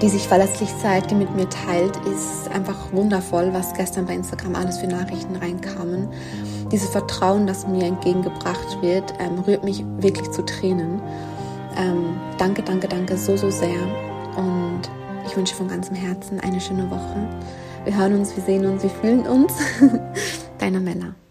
die 0.00 0.08
sich 0.08 0.26
verlässlich 0.26 0.70
zeigt, 0.78 1.10
die 1.10 1.14
mit 1.14 1.36
mir 1.36 1.46
teilt, 1.50 1.98
ist 2.06 2.50
einfach 2.54 2.94
wundervoll, 2.94 3.52
was 3.52 3.74
gestern 3.74 4.06
bei 4.06 4.14
Instagram 4.14 4.54
alles 4.54 4.78
für 4.78 4.86
Nachrichten 4.86 5.36
reinkamen. 5.36 6.08
Dieses 6.72 6.88
Vertrauen, 6.88 7.46
das 7.46 7.66
mir 7.66 7.84
entgegengebracht 7.84 8.80
wird, 8.80 9.12
ähm, 9.18 9.38
rührt 9.40 9.64
mich 9.64 9.84
wirklich 9.98 10.30
zu 10.30 10.42
Tränen. 10.46 11.02
Ähm, 11.76 12.18
danke, 12.38 12.62
danke, 12.62 12.88
danke 12.88 13.18
so, 13.18 13.36
so 13.36 13.50
sehr. 13.50 13.82
Und 14.38 14.88
ich 15.26 15.36
wünsche 15.36 15.54
von 15.54 15.68
ganzem 15.68 15.94
Herzen 15.94 16.40
eine 16.40 16.58
schöne 16.58 16.90
Woche. 16.90 17.28
Wir 17.84 17.98
hören 17.98 18.14
uns, 18.14 18.34
wir 18.34 18.42
sehen 18.42 18.64
uns, 18.64 18.82
wir 18.82 18.88
fühlen 18.88 19.26
uns. 19.26 19.52
Deine 20.62 20.78
Mella. 20.78 21.21